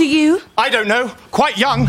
old 0.00 0.08
are 0.08 0.12
you? 0.12 0.40
I 0.56 0.70
don't 0.70 0.88
know. 0.88 1.08
Quite 1.30 1.58
young. 1.58 1.86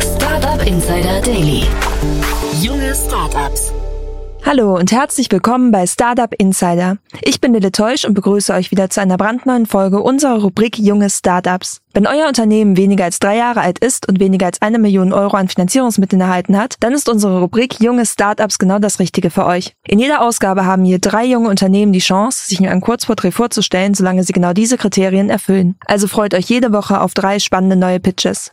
Startup 0.00 0.66
Insider 0.66 1.20
Daily. 1.24 1.62
Junge 2.60 2.94
Startups. 2.94 3.85
Hallo 4.48 4.76
und 4.76 4.92
herzlich 4.92 5.26
willkommen 5.32 5.72
bei 5.72 5.88
Startup 5.88 6.32
Insider. 6.38 6.98
Ich 7.20 7.40
bin 7.40 7.52
Lille 7.52 7.72
Teusch 7.72 8.04
und 8.04 8.14
begrüße 8.14 8.54
euch 8.54 8.70
wieder 8.70 8.88
zu 8.88 9.00
einer 9.00 9.16
brandneuen 9.16 9.66
Folge 9.66 10.00
unserer 10.00 10.40
Rubrik 10.40 10.78
Junge 10.78 11.10
Startups. 11.10 11.80
Wenn 11.92 12.06
euer 12.06 12.28
Unternehmen 12.28 12.76
weniger 12.76 13.06
als 13.06 13.18
drei 13.18 13.38
Jahre 13.38 13.62
alt 13.62 13.80
ist 13.80 14.08
und 14.08 14.20
weniger 14.20 14.46
als 14.46 14.62
eine 14.62 14.78
Million 14.78 15.12
Euro 15.12 15.36
an 15.36 15.48
Finanzierungsmitteln 15.48 16.20
erhalten 16.20 16.56
hat, 16.56 16.76
dann 16.78 16.92
ist 16.92 17.08
unsere 17.08 17.40
Rubrik 17.40 17.80
Junge 17.80 18.06
Startups 18.06 18.60
genau 18.60 18.78
das 18.78 19.00
Richtige 19.00 19.30
für 19.30 19.46
euch. 19.46 19.74
In 19.84 19.98
jeder 19.98 20.22
Ausgabe 20.22 20.64
haben 20.64 20.84
hier 20.84 21.00
drei 21.00 21.24
junge 21.24 21.48
Unternehmen 21.48 21.92
die 21.92 21.98
Chance, 21.98 22.46
sich 22.46 22.60
in 22.60 22.68
einem 22.68 22.82
Kurzporträt 22.82 23.32
vorzustellen, 23.32 23.94
solange 23.94 24.22
sie 24.22 24.32
genau 24.32 24.52
diese 24.52 24.76
Kriterien 24.76 25.28
erfüllen. 25.28 25.74
Also 25.86 26.06
freut 26.06 26.34
euch 26.34 26.48
jede 26.48 26.72
Woche 26.72 27.00
auf 27.00 27.14
drei 27.14 27.40
spannende 27.40 27.74
neue 27.74 27.98
Pitches. 27.98 28.52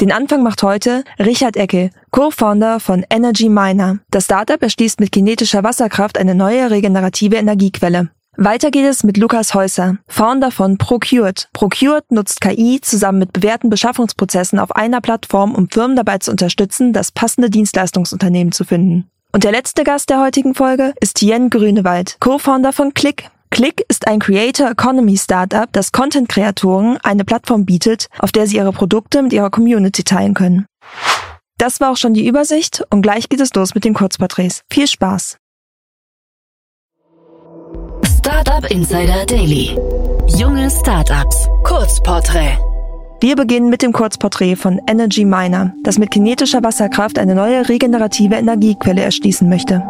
Den 0.00 0.12
Anfang 0.12 0.44
macht 0.44 0.62
heute 0.62 1.02
Richard 1.18 1.56
Ecke, 1.56 1.90
Co-Founder 2.12 2.78
von 2.78 3.04
Energy 3.10 3.48
Miner. 3.48 3.98
Das 4.12 4.26
Startup 4.26 4.62
erschließt 4.62 5.00
mit 5.00 5.10
kinetischer 5.10 5.64
Wasserkraft 5.64 6.18
eine 6.18 6.36
neue 6.36 6.70
regenerative 6.70 7.34
Energiequelle. 7.34 8.10
Weiter 8.36 8.70
geht 8.70 8.84
es 8.84 9.02
mit 9.02 9.16
Lukas 9.16 9.54
Häuser, 9.54 9.98
Founder 10.06 10.52
von 10.52 10.78
Procured. 10.78 11.48
Procured 11.52 12.12
nutzt 12.12 12.40
KI 12.40 12.78
zusammen 12.80 13.18
mit 13.18 13.32
bewährten 13.32 13.70
Beschaffungsprozessen 13.70 14.60
auf 14.60 14.76
einer 14.76 15.00
Plattform, 15.00 15.56
um 15.56 15.68
Firmen 15.68 15.96
dabei 15.96 16.18
zu 16.18 16.30
unterstützen, 16.30 16.92
das 16.92 17.10
passende 17.10 17.50
Dienstleistungsunternehmen 17.50 18.52
zu 18.52 18.62
finden. 18.62 19.10
Und 19.32 19.42
der 19.42 19.50
letzte 19.50 19.82
Gast 19.82 20.10
der 20.10 20.20
heutigen 20.20 20.54
Folge 20.54 20.94
ist 21.00 21.20
Jen 21.22 21.50
Grünewald, 21.50 22.18
Co-Founder 22.20 22.72
von 22.72 22.94
Click. 22.94 23.30
Click 23.50 23.84
ist 23.88 24.06
ein 24.06 24.18
Creator 24.18 24.70
Economy 24.70 25.16
Startup, 25.16 25.68
das 25.72 25.92
Content-Kreatoren 25.92 26.98
eine 27.02 27.24
Plattform 27.24 27.64
bietet, 27.64 28.08
auf 28.18 28.32
der 28.32 28.46
sie 28.46 28.56
ihre 28.56 28.72
Produkte 28.72 29.22
mit 29.22 29.32
ihrer 29.32 29.50
Community 29.50 30.04
teilen 30.04 30.34
können. 30.34 30.66
Das 31.58 31.80
war 31.80 31.90
auch 31.90 31.96
schon 31.96 32.14
die 32.14 32.26
Übersicht 32.26 32.84
und 32.90 33.02
gleich 33.02 33.28
geht 33.28 33.40
es 33.40 33.54
los 33.54 33.74
mit 33.74 33.84
den 33.84 33.94
Kurzporträts. 33.94 34.62
Viel 34.70 34.86
Spaß! 34.86 35.36
Startup 38.06 38.70
Insider 38.70 39.24
Daily. 39.26 39.76
Junge 40.36 40.70
Startups. 40.70 41.48
Kurzporträt. 41.64 42.58
Wir 43.20 43.34
beginnen 43.34 43.70
mit 43.70 43.82
dem 43.82 43.92
Kurzporträt 43.92 44.54
von 44.54 44.80
Energy 44.86 45.24
Miner, 45.24 45.74
das 45.82 45.98
mit 45.98 46.12
kinetischer 46.12 46.62
Wasserkraft 46.62 47.18
eine 47.18 47.34
neue 47.34 47.68
regenerative 47.68 48.36
Energiequelle 48.36 49.00
erschließen 49.00 49.48
möchte. 49.48 49.82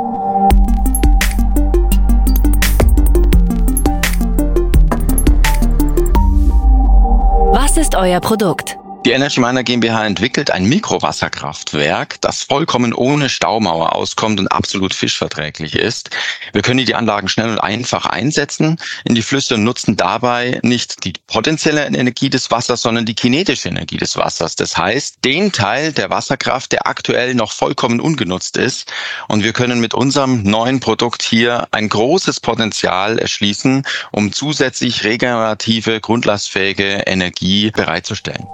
Was 7.69 7.77
ist 7.77 7.94
euer 7.97 8.19
Produkt? 8.20 8.78
Die 9.06 9.12
Energy 9.12 9.38
Miner 9.38 9.62
GmbH 9.62 10.06
entwickelt 10.06 10.50
ein 10.50 10.64
Mikrowasserkraftwerk, 10.64 12.20
das 12.20 12.42
vollkommen 12.42 12.92
ohne 12.92 13.28
Staumauer 13.28 13.94
auskommt 13.94 14.41
und 14.41 14.48
absolut 14.48 14.92
fischverträglich 14.92 15.77
ist. 15.77 16.10
Wir 16.52 16.62
können 16.62 16.84
die 16.84 16.96
Anlagen 16.96 17.28
schnell 17.28 17.48
und 17.48 17.58
einfach 17.58 18.06
einsetzen 18.06 18.76
in 19.04 19.14
die 19.14 19.22
Flüsse 19.22 19.54
und 19.54 19.62
nutzen 19.62 19.96
dabei 19.96 20.58
nicht 20.64 21.04
die 21.04 21.12
potenzielle 21.28 21.86
Energie 21.86 22.28
des 22.28 22.50
Wassers, 22.50 22.82
sondern 22.82 23.06
die 23.06 23.14
kinetische 23.14 23.69
Energie 23.69 23.98
des 23.98 24.16
Wassers. 24.16 24.56
Das 24.56 24.76
heißt, 24.76 25.24
den 25.24 25.52
Teil 25.52 25.92
der 25.92 26.10
Wasserkraft, 26.10 26.72
der 26.72 26.88
aktuell 26.88 27.34
noch 27.34 27.52
vollkommen 27.52 28.00
ungenutzt 28.00 28.56
ist. 28.56 28.92
Und 29.28 29.44
wir 29.44 29.52
können 29.52 29.80
mit 29.80 29.94
unserem 29.94 30.42
neuen 30.42 30.80
Produkt 30.80 31.22
hier 31.22 31.69
ein 31.70 31.88
großes 31.88 32.41
Potenzial 32.41 33.19
erschließen, 33.20 33.84
um 34.10 34.32
zusätzlich 34.32 35.04
regenerative, 35.04 36.00
grundlastfähige 36.00 37.04
Energie 37.06 37.70
bereitzustellen. 37.70 38.47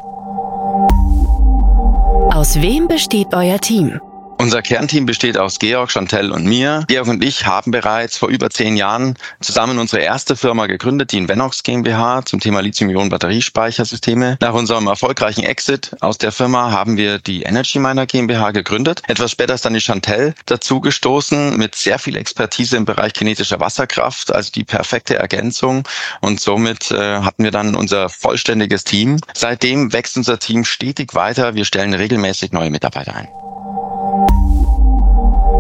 Aus 2.35 2.61
wem 2.61 2.89
besteht 2.89 3.33
euer 3.33 3.61
Team? 3.61 4.01
Unser 4.45 4.61
Kernteam 4.61 5.07
besteht 5.07 5.39
aus 5.39 5.59
Georg, 5.59 5.91
Chantel 5.91 6.31
und 6.31 6.45
mir. 6.45 6.85
Georg 6.89 7.09
und 7.09 7.25
ich 7.25 7.47
haben 7.47 7.71
bereits 7.71 8.19
vor 8.19 8.29
über 8.29 8.51
zehn 8.51 8.77
Jahren 8.77 9.17
zusammen 9.41 9.79
unsere 9.79 10.03
erste 10.03 10.37
Firma 10.37 10.67
gegründet, 10.67 11.13
die 11.13 11.17
Invenox 11.17 11.63
GmbH 11.63 12.27
zum 12.27 12.41
Thema 12.41 12.61
Lithium-Ionen-Batteriespeichersysteme. 12.61 14.37
Nach 14.43 14.53
unserem 14.53 14.87
erfolgreichen 14.87 15.45
Exit 15.45 15.97
aus 16.01 16.19
der 16.19 16.31
Firma 16.31 16.71
haben 16.71 16.99
wir 16.99 17.19
die 17.21 17.45
Energy 17.45 17.79
Miner 17.79 18.05
GmbH 18.05 18.51
gegründet. 18.51 19.01
Etwas 19.09 19.31
später 19.31 19.55
ist 19.55 19.65
dann 19.65 19.73
die 19.73 19.81
Chantel 19.81 20.35
dazugestoßen 20.45 21.57
mit 21.57 21.75
sehr 21.75 21.99
viel 21.99 22.15
Expertise 22.15 22.77
im 22.77 22.85
Bereich 22.85 23.15
kinetischer 23.15 23.61
Wasserkraft, 23.61 24.31
also 24.31 24.53
die 24.53 24.65
perfekte 24.65 25.15
Ergänzung. 25.15 25.89
Und 26.21 26.39
somit 26.39 26.91
äh, 26.91 27.21
hatten 27.21 27.45
wir 27.45 27.51
dann 27.51 27.75
unser 27.75 28.11
vollständiges 28.11 28.85
Team. 28.85 29.21
Seitdem 29.33 29.95
wächst 29.95 30.19
unser 30.19 30.39
Team 30.39 30.67
stetig 30.67 31.15
weiter. 31.15 31.55
Wir 31.55 31.65
stellen 31.65 31.95
regelmäßig 31.95 32.53
neue 32.53 32.69
Mitarbeiter 32.69 33.17
ein. 33.17 33.29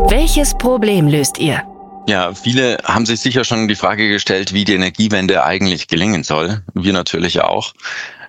Welches 0.08 0.52
Problem 0.58 1.08
löst 1.08 1.38
ihr? 1.38 1.62
Ja, 2.06 2.34
viele 2.34 2.78
haben 2.84 3.06
sich 3.06 3.20
sicher 3.20 3.42
schon 3.44 3.68
die 3.68 3.74
Frage 3.74 4.08
gestellt, 4.08 4.52
wie 4.52 4.64
die 4.64 4.74
Energiewende 4.74 5.44
eigentlich 5.44 5.88
gelingen 5.88 6.24
soll. 6.24 6.62
Wir 6.74 6.92
natürlich 6.92 7.40
auch. 7.40 7.72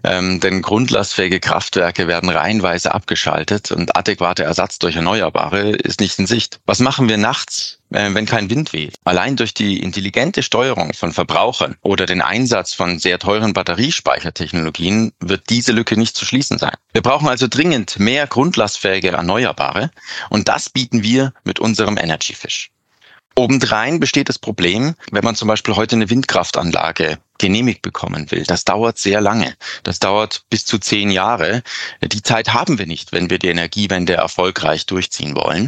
Ähm, 0.05 0.39
denn 0.39 0.61
grundlastfähige 0.61 1.39
Kraftwerke 1.39 2.07
werden 2.07 2.29
reihenweise 2.29 2.93
abgeschaltet 2.93 3.71
und 3.71 3.97
adäquater 3.97 4.45
Ersatz 4.45 4.79
durch 4.79 4.95
Erneuerbare 4.95 5.71
ist 5.71 5.99
nicht 5.99 6.17
in 6.17 6.27
Sicht. 6.27 6.59
Was 6.65 6.79
machen 6.79 7.09
wir 7.09 7.17
nachts, 7.17 7.74
wenn 7.89 8.25
kein 8.25 8.49
Wind 8.49 8.73
weht? 8.73 8.95
Allein 9.03 9.35
durch 9.35 9.53
die 9.53 9.81
intelligente 9.81 10.43
Steuerung 10.43 10.93
von 10.93 11.11
Verbrauchern 11.11 11.75
oder 11.81 12.05
den 12.05 12.21
Einsatz 12.21 12.73
von 12.73 12.99
sehr 12.99 13.19
teuren 13.19 13.53
Batteriespeichertechnologien 13.53 15.13
wird 15.19 15.49
diese 15.49 15.71
Lücke 15.71 15.97
nicht 15.97 16.15
zu 16.15 16.25
schließen 16.25 16.57
sein. 16.57 16.75
Wir 16.93 17.01
brauchen 17.01 17.27
also 17.27 17.47
dringend 17.47 17.99
mehr 17.99 18.27
grundlastfähige 18.27 19.11
Erneuerbare 19.11 19.91
und 20.29 20.47
das 20.47 20.69
bieten 20.69 21.03
wir 21.03 21.33
mit 21.43 21.59
unserem 21.59 21.97
Energy 21.97 22.33
Fish. 22.33 22.71
Obendrein 23.37 23.99
besteht 23.99 24.29
das 24.29 24.39
Problem, 24.39 24.95
wenn 25.11 25.23
man 25.23 25.35
zum 25.35 25.49
Beispiel 25.49 25.75
heute 25.75 25.97
eine 25.97 26.09
Windkraftanlage 26.09 27.19
genehmigt 27.37 27.81
bekommen 27.81 28.31
will. 28.31 28.43
Das 28.43 28.63
dauert 28.63 28.97
sehr 28.97 29.19
lange. 29.19 29.55
Das 29.83 29.99
dauert 29.99 30.43
bis 30.49 30.65
zu 30.65 30.79
zehn 30.79 31.11
Jahre. 31.11 31.61
Die 32.01 32.21
Zeit 32.21 32.53
haben 32.53 32.79
wir 32.79 32.85
nicht, 32.85 33.11
wenn 33.11 33.29
wir 33.29 33.37
die 33.37 33.49
Energiewende 33.49 34.13
erfolgreich 34.13 34.85
durchziehen 34.85 35.35
wollen. 35.35 35.67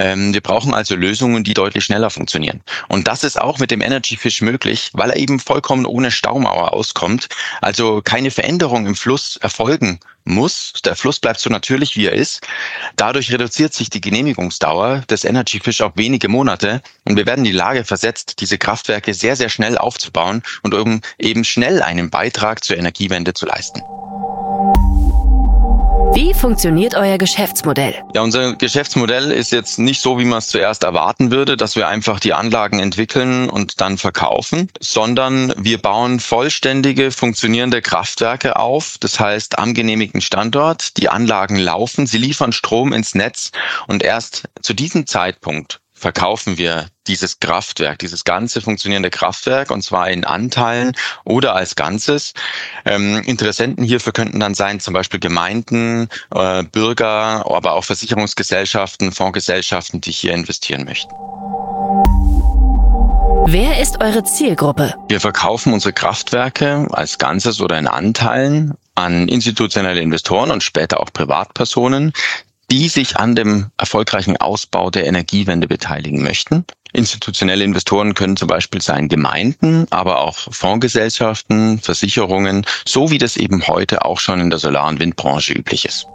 Ähm, 0.00 0.34
wir 0.34 0.40
brauchen 0.40 0.74
also 0.74 0.96
Lösungen, 0.96 1.44
die 1.44 1.54
deutlich 1.54 1.84
schneller 1.84 2.10
funktionieren. 2.10 2.62
Und 2.88 3.06
das 3.06 3.22
ist 3.22 3.40
auch 3.40 3.60
mit 3.60 3.70
dem 3.70 3.80
Energy 3.80 4.16
Fish 4.16 4.42
möglich, 4.42 4.90
weil 4.92 5.10
er 5.10 5.16
eben 5.16 5.38
vollkommen 5.38 5.86
ohne 5.86 6.10
Staumauer 6.10 6.72
auskommt. 6.72 7.28
Also 7.60 8.02
keine 8.02 8.32
Veränderung 8.32 8.86
im 8.86 8.96
Fluss 8.96 9.36
erfolgen 9.36 10.00
muss. 10.24 10.72
Der 10.84 10.96
Fluss 10.96 11.20
bleibt 11.20 11.40
so 11.40 11.50
natürlich, 11.50 11.96
wie 11.96 12.06
er 12.06 12.12
ist. 12.12 12.46
Dadurch 12.96 13.30
reduziert 13.32 13.74
sich 13.74 13.90
die 13.90 14.00
Genehmigungsdauer 14.00 15.00
des 15.08 15.24
Energy 15.24 15.60
Fish 15.60 15.80
auf 15.80 15.92
wenige 15.96 16.28
Monate 16.28 16.82
und 17.04 17.16
wir 17.16 17.26
werden 17.26 17.40
in 17.40 17.52
die 17.52 17.52
Lage 17.52 17.84
versetzt, 17.84 18.40
diese 18.40 18.58
Kraftwerke 18.58 19.14
sehr, 19.14 19.36
sehr 19.36 19.48
schnell 19.48 19.78
aufzubauen 19.78 20.42
und 20.62 20.74
um 20.74 21.00
eben 21.18 21.44
schnell 21.44 21.82
einen 21.82 22.10
Beitrag 22.10 22.64
zur 22.64 22.76
Energiewende 22.76 23.34
zu 23.34 23.46
leisten. 23.46 23.82
Wie 26.14 26.32
funktioniert 26.32 26.94
euer 26.94 27.18
Geschäftsmodell? 27.18 27.92
Ja, 28.14 28.22
unser 28.22 28.54
Geschäftsmodell 28.54 29.32
ist 29.32 29.50
jetzt 29.50 29.80
nicht 29.80 30.00
so, 30.00 30.16
wie 30.16 30.24
man 30.24 30.38
es 30.38 30.46
zuerst 30.46 30.84
erwarten 30.84 31.32
würde, 31.32 31.56
dass 31.56 31.74
wir 31.74 31.88
einfach 31.88 32.20
die 32.20 32.32
Anlagen 32.32 32.78
entwickeln 32.78 33.50
und 33.50 33.80
dann 33.80 33.98
verkaufen, 33.98 34.70
sondern 34.78 35.52
wir 35.56 35.78
bauen 35.78 36.20
vollständige, 36.20 37.10
funktionierende 37.10 37.82
Kraftwerke 37.82 38.54
auf. 38.56 38.96
Das 39.00 39.18
heißt, 39.18 39.58
am 39.58 39.74
genehmigten 39.74 40.20
Standort, 40.20 40.98
die 40.98 41.08
Anlagen 41.08 41.56
laufen, 41.56 42.06
sie 42.06 42.18
liefern 42.18 42.52
Strom 42.52 42.92
ins 42.92 43.16
Netz 43.16 43.50
und 43.88 44.04
erst 44.04 44.44
zu 44.62 44.72
diesem 44.72 45.08
Zeitpunkt 45.08 45.80
verkaufen 46.04 46.58
wir 46.58 46.88
dieses 47.06 47.40
Kraftwerk, 47.40 47.98
dieses 47.98 48.24
ganze 48.24 48.60
funktionierende 48.60 49.08
Kraftwerk, 49.08 49.70
und 49.70 49.80
zwar 49.80 50.10
in 50.10 50.26
Anteilen 50.26 50.92
oder 51.24 51.56
als 51.56 51.76
Ganzes. 51.76 52.34
Ähm, 52.84 53.22
Interessenten 53.24 53.82
hierfür 53.82 54.12
könnten 54.12 54.38
dann 54.38 54.52
sein 54.52 54.80
zum 54.80 54.92
Beispiel 54.92 55.18
Gemeinden, 55.18 56.10
äh, 56.34 56.62
Bürger, 56.64 57.46
aber 57.50 57.72
auch 57.72 57.84
Versicherungsgesellschaften, 57.84 59.12
Fondsgesellschaften, 59.12 60.02
die 60.02 60.12
hier 60.12 60.34
investieren 60.34 60.84
möchten. 60.84 61.14
Wer 63.46 63.80
ist 63.80 64.02
eure 64.02 64.24
Zielgruppe? 64.24 64.94
Wir 65.08 65.20
verkaufen 65.20 65.72
unsere 65.72 65.94
Kraftwerke 65.94 66.86
als 66.90 67.16
Ganzes 67.16 67.62
oder 67.62 67.78
in 67.78 67.86
Anteilen 67.86 68.74
an 68.94 69.28
institutionelle 69.28 70.00
Investoren 70.00 70.50
und 70.50 70.62
später 70.62 71.00
auch 71.00 71.12
Privatpersonen, 71.12 72.12
die 72.70 72.88
sich 72.88 73.16
an 73.16 73.34
dem 73.34 73.66
erfolgreichen 73.76 74.36
Ausbau 74.36 74.90
der 74.90 75.06
Energiewende 75.06 75.68
beteiligen 75.68 76.22
möchten. 76.22 76.64
Institutionelle 76.92 77.64
Investoren 77.64 78.14
können 78.14 78.36
zum 78.36 78.48
Beispiel 78.48 78.80
sein 78.80 79.08
Gemeinden, 79.08 79.86
aber 79.90 80.20
auch 80.20 80.36
Fondsgesellschaften, 80.36 81.80
Versicherungen, 81.80 82.64
so 82.86 83.10
wie 83.10 83.18
das 83.18 83.36
eben 83.36 83.66
heute 83.66 84.04
auch 84.04 84.20
schon 84.20 84.40
in 84.40 84.50
der 84.50 84.60
Solar- 84.60 84.88
und 84.88 85.00
Windbranche 85.00 85.52
üblich 85.54 85.84
ist. 85.84 86.06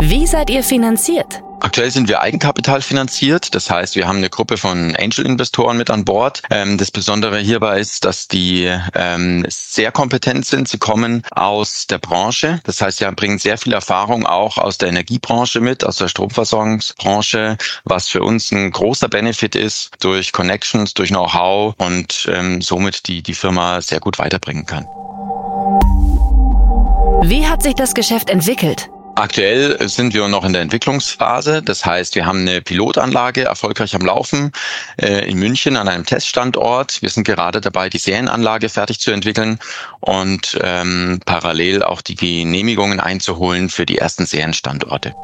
Wie 0.00 0.26
seid 0.26 0.50
ihr 0.50 0.62
finanziert? 0.62 1.42
Aktuell 1.64 1.90
sind 1.90 2.10
wir 2.10 2.20
Eigenkapital 2.20 2.82
finanziert. 2.82 3.54
Das 3.54 3.70
heißt, 3.70 3.96
wir 3.96 4.06
haben 4.06 4.18
eine 4.18 4.28
Gruppe 4.28 4.58
von 4.58 4.94
Angel-Investoren 4.96 5.78
mit 5.78 5.88
an 5.88 6.04
Bord. 6.04 6.42
Ähm, 6.50 6.76
das 6.76 6.90
Besondere 6.90 7.38
hierbei 7.38 7.80
ist, 7.80 8.04
dass 8.04 8.28
die 8.28 8.70
ähm, 8.94 9.46
sehr 9.48 9.90
kompetent 9.90 10.44
sind. 10.44 10.68
Sie 10.68 10.76
kommen 10.76 11.22
aus 11.30 11.86
der 11.86 11.96
Branche. 11.96 12.60
Das 12.64 12.82
heißt, 12.82 12.98
sie 12.98 13.10
bringen 13.12 13.38
sehr 13.38 13.56
viel 13.56 13.72
Erfahrung 13.72 14.26
auch 14.26 14.58
aus 14.58 14.76
der 14.76 14.90
Energiebranche 14.90 15.60
mit, 15.60 15.84
aus 15.84 15.96
der 15.96 16.08
Stromversorgungsbranche, 16.08 17.56
was 17.84 18.08
für 18.08 18.22
uns 18.22 18.52
ein 18.52 18.70
großer 18.70 19.08
Benefit 19.08 19.56
ist 19.56 19.92
durch 20.00 20.32
Connections, 20.32 20.92
durch 20.92 21.08
Know-how 21.08 21.74
und 21.78 22.28
ähm, 22.30 22.60
somit 22.60 23.08
die, 23.08 23.22
die 23.22 23.34
Firma 23.34 23.80
sehr 23.80 24.00
gut 24.00 24.18
weiterbringen 24.18 24.66
kann. 24.66 24.84
Wie 27.26 27.46
hat 27.46 27.62
sich 27.62 27.74
das 27.74 27.94
Geschäft 27.94 28.28
entwickelt? 28.28 28.90
Aktuell 29.16 29.88
sind 29.88 30.12
wir 30.12 30.26
noch 30.26 30.44
in 30.44 30.52
der 30.52 30.62
Entwicklungsphase. 30.62 31.62
Das 31.62 31.86
heißt, 31.86 32.16
wir 32.16 32.26
haben 32.26 32.40
eine 32.40 32.60
Pilotanlage 32.60 33.44
erfolgreich 33.44 33.94
am 33.94 34.04
Laufen 34.04 34.50
äh, 35.00 35.30
in 35.30 35.38
München 35.38 35.76
an 35.76 35.88
einem 35.88 36.04
Teststandort. 36.04 37.00
Wir 37.00 37.10
sind 37.10 37.24
gerade 37.24 37.60
dabei, 37.60 37.88
die 37.88 37.98
Serienanlage 37.98 38.68
fertig 38.68 38.98
zu 38.98 39.12
entwickeln 39.12 39.60
und 40.00 40.58
ähm, 40.62 41.20
parallel 41.24 41.84
auch 41.84 42.02
die 42.02 42.16
Genehmigungen 42.16 42.98
einzuholen 42.98 43.70
für 43.70 43.86
die 43.86 43.98
ersten 43.98 44.26
Serienstandorte. 44.26 45.14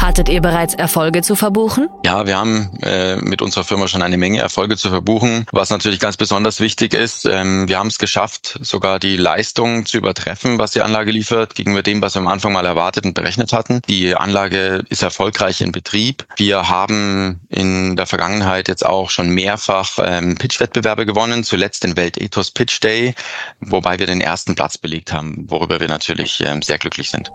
Hattet 0.00 0.30
ihr 0.30 0.40
bereits 0.40 0.72
Erfolge 0.72 1.20
zu 1.20 1.36
verbuchen? 1.36 1.90
Ja, 2.06 2.26
wir 2.26 2.38
haben 2.38 2.70
äh, 2.82 3.16
mit 3.16 3.42
unserer 3.42 3.64
Firma 3.64 3.86
schon 3.86 4.00
eine 4.00 4.16
Menge 4.16 4.40
Erfolge 4.40 4.78
zu 4.78 4.88
verbuchen, 4.88 5.44
was 5.52 5.68
natürlich 5.68 6.00
ganz 6.00 6.16
besonders 6.16 6.58
wichtig 6.58 6.94
ist. 6.94 7.26
Ähm, 7.26 7.68
wir 7.68 7.78
haben 7.78 7.88
es 7.88 7.98
geschafft, 7.98 8.58
sogar 8.62 8.98
die 8.98 9.18
Leistung 9.18 9.84
zu 9.84 9.98
übertreffen, 9.98 10.58
was 10.58 10.70
die 10.70 10.80
Anlage 10.80 11.10
liefert, 11.10 11.54
gegenüber 11.54 11.82
dem, 11.82 12.00
was 12.00 12.14
wir 12.14 12.22
am 12.22 12.28
Anfang 12.28 12.54
mal 12.54 12.64
erwartet 12.64 13.04
und 13.04 13.12
berechnet 13.12 13.52
hatten. 13.52 13.82
Die 13.90 14.16
Anlage 14.16 14.82
ist 14.88 15.02
erfolgreich 15.02 15.60
in 15.60 15.70
Betrieb. 15.70 16.26
Wir 16.38 16.70
haben 16.70 17.42
in 17.50 17.94
der 17.94 18.06
Vergangenheit 18.06 18.68
jetzt 18.68 18.86
auch 18.86 19.10
schon 19.10 19.28
mehrfach 19.28 19.98
ähm, 20.02 20.34
Pitch-Wettbewerbe 20.36 21.04
gewonnen, 21.04 21.44
zuletzt 21.44 21.84
den 21.84 21.98
Weltethos 21.98 22.52
Pitch 22.52 22.82
Day, 22.82 23.14
wobei 23.60 23.98
wir 23.98 24.06
den 24.06 24.22
ersten 24.22 24.54
Platz 24.54 24.78
belegt 24.78 25.12
haben, 25.12 25.44
worüber 25.50 25.78
wir 25.78 25.88
natürlich 25.88 26.40
ähm, 26.40 26.62
sehr 26.62 26.78
glücklich 26.78 27.10
sind. 27.10 27.30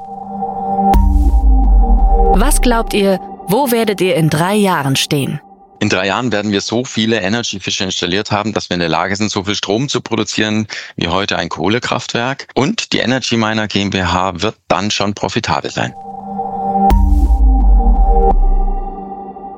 Was 2.37 2.59
glaubt 2.59 2.93
ihr, 2.93 3.21
wo 3.47 3.71
werdet 3.71 4.01
ihr 4.01 4.15
in 4.15 4.29
drei 4.29 4.55
Jahren 4.55 4.97
stehen? 4.97 5.39
In 5.79 5.87
drei 5.87 6.07
Jahren 6.07 6.33
werden 6.33 6.51
wir 6.51 6.59
so 6.59 6.83
viele 6.83 7.21
Energy 7.21 7.61
Fischer 7.61 7.85
installiert 7.85 8.29
haben, 8.29 8.51
dass 8.51 8.69
wir 8.69 8.73
in 8.73 8.81
der 8.81 8.89
Lage 8.89 9.15
sind, 9.15 9.31
so 9.31 9.45
viel 9.45 9.55
Strom 9.55 9.87
zu 9.87 10.01
produzieren 10.01 10.67
wie 10.97 11.07
heute 11.07 11.37
ein 11.37 11.47
Kohlekraftwerk. 11.47 12.49
Und 12.53 12.91
die 12.91 12.97
Energy 12.97 13.37
Miner 13.37 13.69
GmbH 13.69 14.41
wird 14.41 14.57
dann 14.67 14.91
schon 14.91 15.13
profitabel 15.13 15.71
sein. 15.71 15.93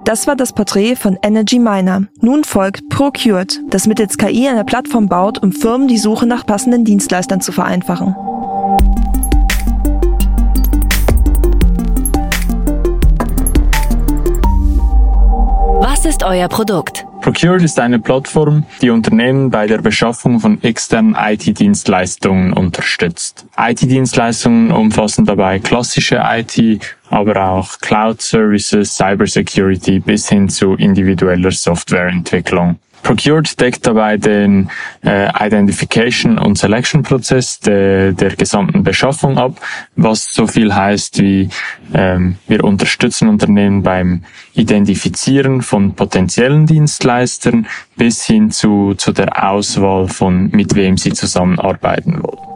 Das 0.06 0.28
war 0.28 0.36
das 0.36 0.54
Porträt 0.54 0.98
von 0.98 1.18
Energy 1.24 1.58
Miner. 1.58 2.04
Nun 2.22 2.44
folgt 2.44 2.88
Procured, 2.90 3.60
das 3.72 3.88
mittels 3.88 4.20
KI 4.20 4.50
eine 4.50 4.66
Plattform 4.66 5.10
baut, 5.10 5.42
um 5.42 5.52
Firmen 5.52 5.88
die 5.88 5.98
Suche 5.98 6.28
nach 6.28 6.46
passenden 6.46 6.86
Dienstleistern 6.86 7.42
zu 7.42 7.52
vereinfachen. 7.52 8.16
Ist 16.08 16.24
euer 16.24 16.48
Produkt? 16.48 17.06
Procured 17.22 17.62
ist 17.64 17.78
eine 17.80 18.00
Plattform, 18.00 18.66
die 18.82 18.90
Unternehmen 18.90 19.50
bei 19.50 19.68
der 19.68 19.80
Beschaffung 19.80 20.40
von 20.40 20.64
externen 20.64 21.18
IT-Dienstleistungen 21.20 22.54
unterstützt. 22.54 23.46
IT-Dienstleistungen 23.58 24.72
umfassen 24.72 25.26
dabei 25.26 25.60
klassische 25.60 26.24
IT, 26.24 26.82
aber 27.10 27.50
auch 27.50 27.80
Cloud 27.80 28.22
Services, 28.22 28.96
Cybersecurity 28.96 30.00
bis 30.00 30.30
hin 30.30 30.48
zu 30.48 30.76
individueller 30.76 31.52
Softwareentwicklung. 31.52 32.80
Procured 33.04 33.60
deckt 33.60 33.88
dabei 33.88 34.18
den 34.18 34.70
äh, 35.04 35.30
Identification 35.46 36.38
und 36.38 36.58
Selection 36.58 37.04
Prozess 37.04 37.60
de, 37.60 38.14
der 38.14 38.36
gesamten 38.36 38.84
Beschaffung 38.84 39.38
ab, 39.38 39.62
was 39.96 40.34
so 40.34 40.46
viel 40.48 40.76
heißt 40.76 41.20
wie 41.22 41.50
ähm, 41.94 42.38
wir 42.48 42.64
unterstützen 42.64 43.30
Unternehmen 43.30 43.84
beim 43.84 44.24
Identifizieren 44.54 45.62
von 45.62 45.94
potenziellen 45.94 46.66
Dienstleistern 46.66 47.68
bis 47.96 48.26
hin 48.26 48.52
zu, 48.52 48.94
zu 48.96 49.12
der 49.14 49.50
Auswahl 49.50 50.08
von 50.08 50.50
mit 50.52 50.76
wem 50.76 50.98
sie 50.98 51.14
zusammenarbeiten 51.14 52.22
wollen. 52.24 52.48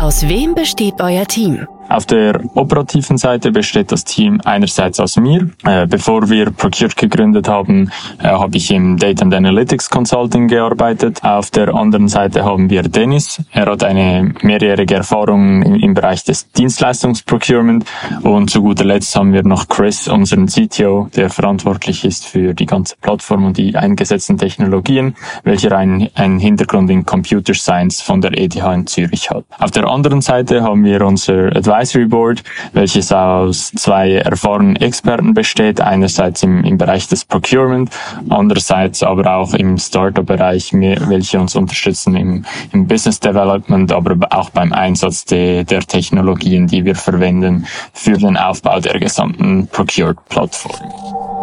Aus 0.00 0.28
wem 0.28 0.54
besteht 0.54 1.00
euer 1.00 1.26
Team? 1.26 1.66
Auf 1.90 2.06
der 2.06 2.40
operativen 2.54 3.18
Seite 3.18 3.50
besteht 3.50 3.90
das 3.90 4.04
Team 4.04 4.40
einerseits 4.44 5.00
aus 5.00 5.16
mir. 5.16 5.50
Äh, 5.64 5.88
bevor 5.88 6.30
wir 6.30 6.52
Procured 6.52 6.96
gegründet 6.96 7.48
haben, 7.48 7.90
äh, 8.22 8.28
habe 8.28 8.56
ich 8.56 8.70
im 8.70 8.96
Data 8.96 9.24
and 9.24 9.34
Analytics 9.34 9.90
Consulting 9.90 10.46
gearbeitet. 10.46 11.18
Auf 11.24 11.50
der 11.50 11.74
anderen 11.74 12.06
Seite 12.06 12.44
haben 12.44 12.70
wir 12.70 12.84
Dennis. 12.84 13.42
Er 13.50 13.66
hat 13.66 13.82
eine 13.82 14.32
mehrjährige 14.40 14.94
Erfahrung 14.94 15.62
im, 15.62 15.94
Bereich 15.94 16.22
des 16.22 16.52
Dienstleistungsprocurement. 16.52 17.84
Und 18.22 18.50
zu 18.50 18.62
guter 18.62 18.84
Letzt 18.84 19.16
haben 19.16 19.32
wir 19.32 19.42
noch 19.42 19.66
Chris, 19.66 20.06
unseren 20.06 20.46
CTO, 20.46 21.08
der 21.16 21.28
verantwortlich 21.28 22.04
ist 22.04 22.24
für 22.24 22.54
die 22.54 22.66
ganze 22.66 22.94
Plattform 23.00 23.46
und 23.46 23.58
die 23.58 23.74
eingesetzten 23.74 24.38
Technologien, 24.38 25.16
welcher 25.42 25.76
einen, 25.76 26.08
einen 26.14 26.38
Hintergrund 26.38 26.88
in 26.88 27.04
Computer 27.04 27.54
Science 27.54 28.00
von 28.00 28.20
der 28.20 28.38
ETH 28.38 28.54
in 28.54 28.86
Zürich 28.86 29.28
hat. 29.28 29.44
Auf 29.58 29.72
der 29.72 29.88
anderen 29.88 30.20
Seite 30.20 30.62
haben 30.62 30.84
wir 30.84 31.04
unser 31.04 31.46
Advisor 31.56 31.79
Advisory 31.80 32.04
Board, 32.04 32.42
welches 32.74 33.10
aus 33.10 33.72
zwei 33.72 34.16
erfahrenen 34.16 34.76
Experten 34.76 35.32
besteht, 35.32 35.80
einerseits 35.80 36.42
im, 36.42 36.62
im 36.62 36.76
Bereich 36.76 37.08
des 37.08 37.24
Procurement, 37.24 37.90
andererseits 38.28 39.02
aber 39.02 39.34
auch 39.34 39.54
im 39.54 39.78
Startup-Bereich, 39.78 40.74
welche 40.74 41.40
uns 41.40 41.56
unterstützen 41.56 42.16
im, 42.16 42.44
im 42.72 42.86
Business 42.86 43.18
Development, 43.18 43.90
aber 43.92 44.16
auch 44.30 44.50
beim 44.50 44.74
Einsatz 44.74 45.24
de, 45.24 45.64
der 45.64 45.80
Technologien, 45.80 46.66
die 46.66 46.84
wir 46.84 46.96
verwenden 46.96 47.66
für 47.94 48.18
den 48.18 48.36
Aufbau 48.36 48.78
der 48.80 48.98
gesamten 49.00 49.66
Procured-Plattform. 49.68 51.39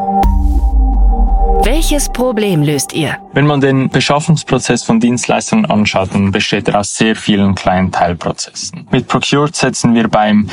Welches 1.64 2.10
Problem 2.10 2.64
löst 2.64 2.94
ihr? 2.94 3.18
Wenn 3.34 3.46
man 3.46 3.62
den 3.62 3.90
Beschaffungsprozess 3.90 4.84
von 4.84 5.00
Dienstleistungen 5.00 5.66
anschaut, 5.66 6.10
dann 6.14 6.32
besteht 6.32 6.68
er 6.68 6.80
aus 6.80 6.96
sehr 6.96 7.16
vielen 7.16 7.56
kleinen 7.56 7.92
Teilprozessen. 7.92 8.88
Mit 8.92 9.08
Procured 9.08 9.56
setzen 9.56 9.94
wir 9.94 10.08
beim 10.08 10.50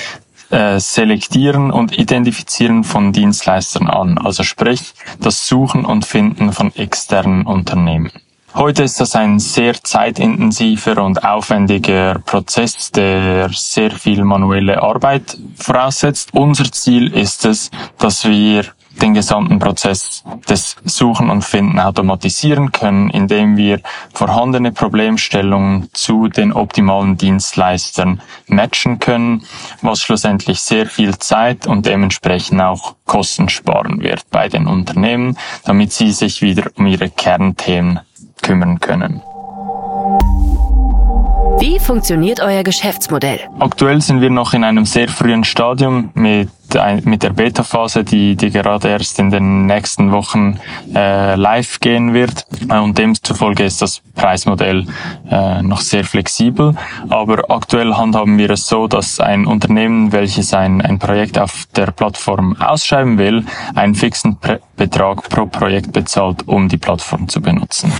äh, 0.50 0.78
Selektieren 0.80 1.70
und 1.70 1.96
Identifizieren 1.98 2.84
von 2.84 3.12
Dienstleistern 3.12 3.88
an, 3.88 4.18
also 4.18 4.42
sprich 4.42 4.94
das 5.20 5.46
Suchen 5.46 5.84
und 5.84 6.04
Finden 6.04 6.52
von 6.52 6.74
externen 6.74 7.46
Unternehmen. 7.46 8.10
Heute 8.54 8.84
ist 8.84 9.00
das 9.00 9.16
ein 9.16 9.40
sehr 9.40 9.74
zeitintensiver 9.82 11.02
und 11.02 11.24
aufwendiger 11.24 12.20
Prozess, 12.20 12.92
der 12.92 13.48
sehr 13.52 13.90
viel 13.90 14.22
manuelle 14.22 14.80
Arbeit 14.80 15.36
voraussetzt. 15.56 16.28
Unser 16.34 16.70
Ziel 16.70 17.12
ist 17.12 17.44
es, 17.46 17.72
dass 17.98 18.24
wir 18.24 18.66
den 19.02 19.14
gesamten 19.14 19.58
Prozess 19.58 20.24
des 20.48 20.76
Suchen 20.84 21.30
und 21.30 21.44
Finden 21.44 21.78
automatisieren 21.80 22.72
können, 22.72 23.10
indem 23.10 23.56
wir 23.56 23.80
vorhandene 24.12 24.72
Problemstellungen 24.72 25.88
zu 25.92 26.28
den 26.28 26.52
optimalen 26.52 27.16
Dienstleistern 27.16 28.20
matchen 28.46 28.98
können, 28.98 29.44
was 29.82 30.00
schlussendlich 30.00 30.60
sehr 30.60 30.86
viel 30.86 31.18
Zeit 31.18 31.66
und 31.66 31.86
dementsprechend 31.86 32.60
auch 32.60 32.94
Kosten 33.04 33.48
sparen 33.48 34.00
wird 34.00 34.28
bei 34.30 34.48
den 34.48 34.66
Unternehmen, 34.66 35.36
damit 35.64 35.92
sie 35.92 36.12
sich 36.12 36.42
wieder 36.42 36.70
um 36.76 36.86
ihre 36.86 37.10
Kernthemen 37.10 38.00
kümmern 38.42 38.80
können. 38.80 39.22
Wie 41.60 41.78
funktioniert 41.78 42.40
euer 42.40 42.62
Geschäftsmodell? 42.62 43.38
Aktuell 43.60 44.00
sind 44.00 44.20
wir 44.20 44.30
noch 44.30 44.54
in 44.54 44.64
einem 44.64 44.84
sehr 44.84 45.08
frühen 45.08 45.44
Stadium 45.44 46.10
mit, 46.14 46.50
mit 47.04 47.22
der 47.22 47.30
Beta-Phase, 47.30 48.02
die, 48.02 48.34
die 48.34 48.50
gerade 48.50 48.88
erst 48.88 49.18
in 49.18 49.30
den 49.30 49.66
nächsten 49.66 50.10
Wochen 50.10 50.58
äh, 50.94 51.36
live 51.36 51.80
gehen 51.80 52.12
wird. 52.12 52.46
Und 52.68 52.98
demzufolge 52.98 53.64
ist 53.64 53.80
das 53.82 54.02
Preismodell 54.14 54.86
äh, 55.30 55.62
noch 55.62 55.80
sehr 55.80 56.04
flexibel. 56.04 56.74
Aber 57.08 57.44
aktuell 57.48 57.94
handhaben 57.94 58.36
wir 58.36 58.50
es 58.50 58.66
so, 58.66 58.88
dass 58.88 59.20
ein 59.20 59.46
Unternehmen, 59.46 60.12
welches 60.12 60.52
ein, 60.54 60.82
ein 60.82 60.98
Projekt 60.98 61.38
auf 61.38 61.66
der 61.76 61.92
Plattform 61.92 62.56
ausschreiben 62.60 63.18
will, 63.18 63.44
einen 63.74 63.94
fixen 63.94 64.38
Betrag 64.76 65.28
pro 65.28 65.46
Projekt 65.46 65.92
bezahlt, 65.92 66.48
um 66.48 66.68
die 66.68 66.78
Plattform 66.78 67.28
zu 67.28 67.40
benutzen. 67.40 67.92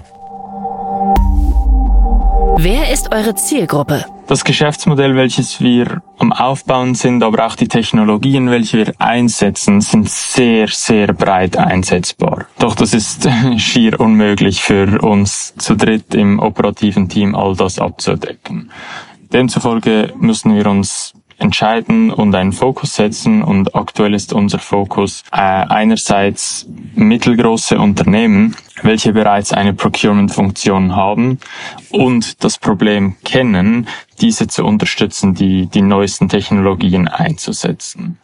Wer 2.57 2.93
ist 2.93 3.13
eure 3.13 3.35
Zielgruppe? 3.35 4.05
Das 4.29 4.45
Geschäftsmodell, 4.45 5.17
welches 5.17 5.61
wir 5.61 6.03
am 6.19 6.33
Aufbauen 6.33 6.95
sind, 6.95 7.23
aber 7.23 7.47
auch 7.47 7.57
die 7.57 7.69
Technologien, 7.69 8.51
welche 8.51 8.79
wir 8.79 8.95
einsetzen, 8.99 9.81
sind 9.81 10.09
sehr, 10.09 10.69
sehr 10.69 11.13
breit 11.13 11.57
einsetzbar. 11.57 12.47
Doch 12.59 12.75
das 12.75 12.95
ist 12.95 13.29
schier 13.57 13.99
unmöglich 13.99 14.63
für 14.63 15.03
uns 15.03 15.55
zu 15.57 15.75
dritt 15.75 16.15
im 16.15 16.39
operativen 16.39 17.09
Team 17.09 17.35
all 17.35 17.57
das 17.57 17.79
abzudecken. 17.79 18.71
Demzufolge 19.33 20.13
müssen 20.17 20.55
wir 20.55 20.67
uns 20.67 21.13
entscheiden 21.45 22.11
und 22.11 22.35
einen 22.35 22.53
Fokus 22.53 22.97
setzen. 22.97 23.43
Und 23.43 23.75
aktuell 23.75 24.15
ist 24.15 24.33
unser 24.33 24.59
Fokus 24.59 25.23
äh, 25.31 25.37
einerseits 25.37 26.67
mittelgroße 26.95 27.79
Unternehmen, 27.79 28.57
welche 28.83 29.13
bereits 29.13 29.53
eine 29.53 29.75
Procurement-Funktion 29.75 30.97
haben 30.97 31.39
und 31.91 32.43
das 32.43 32.59
Problem 32.59 33.17
kennen, 33.25 33.87
diese 34.21 34.49
zu 34.49 34.65
unterstützen, 34.65 35.35
die, 35.35 35.67
die 35.67 35.83
neuesten 35.83 36.29
Technologien 36.29 37.07
einzusetzen. 37.07 38.19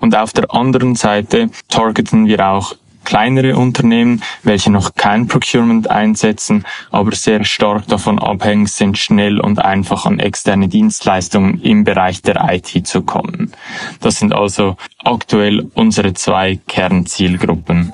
Und 0.00 0.16
auf 0.16 0.32
der 0.32 0.54
anderen 0.54 0.94
Seite 0.94 1.50
targeten 1.68 2.26
wir 2.26 2.48
auch 2.48 2.74
kleinere 3.06 3.56
Unternehmen, 3.56 4.22
welche 4.42 4.70
noch 4.70 4.94
kein 4.94 5.28
Procurement 5.28 5.88
einsetzen, 5.88 6.66
aber 6.90 7.12
sehr 7.14 7.44
stark 7.44 7.86
davon 7.86 8.18
abhängig 8.18 8.68
sind, 8.68 8.98
schnell 8.98 9.40
und 9.40 9.64
einfach 9.64 10.04
an 10.04 10.18
externe 10.18 10.68
Dienstleistungen 10.68 11.62
im 11.62 11.84
Bereich 11.84 12.20
der 12.20 12.44
IT 12.52 12.86
zu 12.86 13.00
kommen. 13.00 13.52
Das 14.00 14.18
sind 14.18 14.34
also 14.34 14.76
aktuell 15.02 15.70
unsere 15.74 16.12
zwei 16.12 16.58
Kernzielgruppen. 16.66 17.92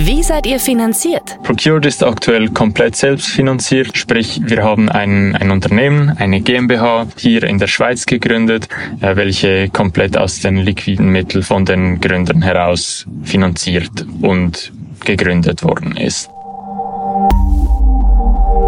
Wie 0.00 0.22
seid 0.22 0.46
ihr 0.46 0.60
finanziert? 0.60 1.42
Procured 1.42 1.84
ist 1.84 2.04
aktuell 2.04 2.50
komplett 2.50 2.94
selbstfinanziert, 2.94 3.98
sprich 3.98 4.40
wir 4.44 4.62
haben 4.62 4.88
ein, 4.88 5.34
ein 5.34 5.50
Unternehmen, 5.50 6.10
eine 6.16 6.40
GmbH 6.40 7.08
hier 7.16 7.42
in 7.42 7.58
der 7.58 7.66
Schweiz 7.66 8.06
gegründet, 8.06 8.68
äh, 9.00 9.16
welche 9.16 9.68
komplett 9.70 10.16
aus 10.16 10.38
den 10.38 10.58
liquiden 10.58 11.08
Mitteln 11.08 11.42
von 11.42 11.64
den 11.64 12.00
Gründern 12.00 12.42
heraus 12.42 13.06
finanziert 13.24 14.06
und 14.22 14.72
gegründet 15.04 15.64
worden 15.64 15.96
ist. 15.96 16.30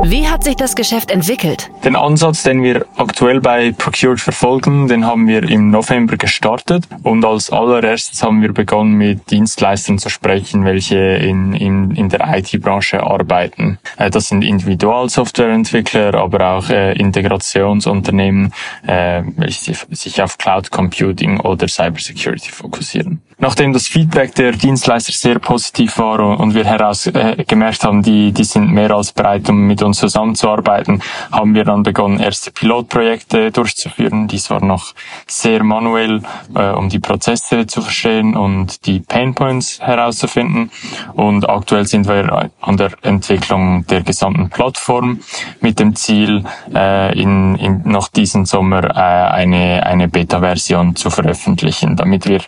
Wie 0.02 0.26
hat 0.26 0.44
sich 0.44 0.56
das 0.56 0.74
Geschäft 0.74 1.10
entwickelt? 1.10 1.70
Den 1.84 1.94
Ansatz, 1.94 2.42
den 2.42 2.62
wir 2.62 2.86
aktuell 2.96 3.40
bei 3.40 3.72
Procured 3.72 4.18
verfolgen, 4.18 4.88
den 4.88 5.04
haben 5.04 5.28
wir 5.28 5.42
im 5.42 5.70
November 5.70 6.16
gestartet 6.16 6.88
und 7.02 7.24
als 7.24 7.50
allererstes 7.50 8.22
haben 8.22 8.40
wir 8.40 8.52
begonnen 8.52 8.94
mit 8.94 9.30
Dienstleistern 9.30 9.98
zu 9.98 10.08
sprechen, 10.08 10.64
welche 10.64 10.96
in, 10.96 11.52
in, 11.52 11.90
in 11.90 12.08
der 12.08 12.20
IT-Branche 12.38 13.02
arbeiten. 13.02 13.78
Äh, 13.98 14.10
das 14.10 14.28
sind 14.28 14.42
Individualsoftwareentwickler, 14.42 16.14
aber 16.14 16.54
auch 16.54 16.70
äh, 16.70 16.92
Integrationsunternehmen, 16.94 18.54
äh, 18.86 19.22
welche 19.36 19.74
sich 19.90 20.22
auf 20.22 20.38
Cloud 20.38 20.70
Computing 20.70 21.40
oder 21.40 21.68
Cybersecurity 21.68 22.50
fokussieren. 22.50 23.20
Nachdem 23.40 23.72
das 23.72 23.88
Feedback 23.88 24.34
der 24.34 24.52
Dienstleister 24.52 25.12
sehr 25.12 25.38
positiv 25.38 25.98
war 25.98 26.38
und 26.38 26.54
wir 26.54 26.66
heraus 26.66 27.06
äh, 27.06 27.36
haben, 27.82 28.02
die, 28.02 28.32
die 28.32 28.44
sind 28.44 28.70
mehr 28.70 28.90
als 28.90 29.12
bereit, 29.12 29.48
um 29.48 29.66
mit 29.66 29.82
uns 29.82 29.98
zusammenzuarbeiten, 29.98 31.02
haben 31.32 31.54
wir 31.54 31.64
dann 31.64 31.82
begonnen, 31.82 32.20
erste 32.20 32.50
Pilotprojekte 32.50 33.50
durchzuführen. 33.50 34.28
Dies 34.28 34.50
war 34.50 34.62
noch 34.62 34.92
sehr 35.26 35.64
manuell, 35.64 36.20
äh, 36.54 36.68
um 36.72 36.90
die 36.90 36.98
Prozesse 36.98 37.66
zu 37.66 37.80
verstehen 37.80 38.36
und 38.36 38.84
die 38.84 39.00
Painpoints 39.00 39.80
herauszufinden. 39.80 40.70
Und 41.14 41.48
aktuell 41.48 41.86
sind 41.86 42.06
wir 42.06 42.50
an 42.60 42.76
der 42.76 42.90
Entwicklung 43.00 43.86
der 43.86 44.02
gesamten 44.02 44.50
Plattform 44.50 45.20
mit 45.62 45.80
dem 45.80 45.96
Ziel, 45.96 46.44
äh, 46.74 47.18
in, 47.18 47.54
in 47.56 47.82
noch 47.84 48.08
diesen 48.08 48.44
Sommer 48.44 48.84
äh, 48.84 49.00
eine, 49.00 49.86
eine 49.86 50.08
Beta-Version 50.08 50.94
zu 50.94 51.08
veröffentlichen, 51.08 51.96
damit 51.96 52.28
wir 52.28 52.40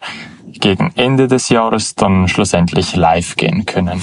gegen 0.62 0.92
Ende 0.95 1.28
des 1.28 1.50
Jahres 1.50 1.97
dann 1.97 2.28
schlussendlich 2.28 2.97
live 2.97 3.37
gehen 3.37 3.66
können. 3.66 4.00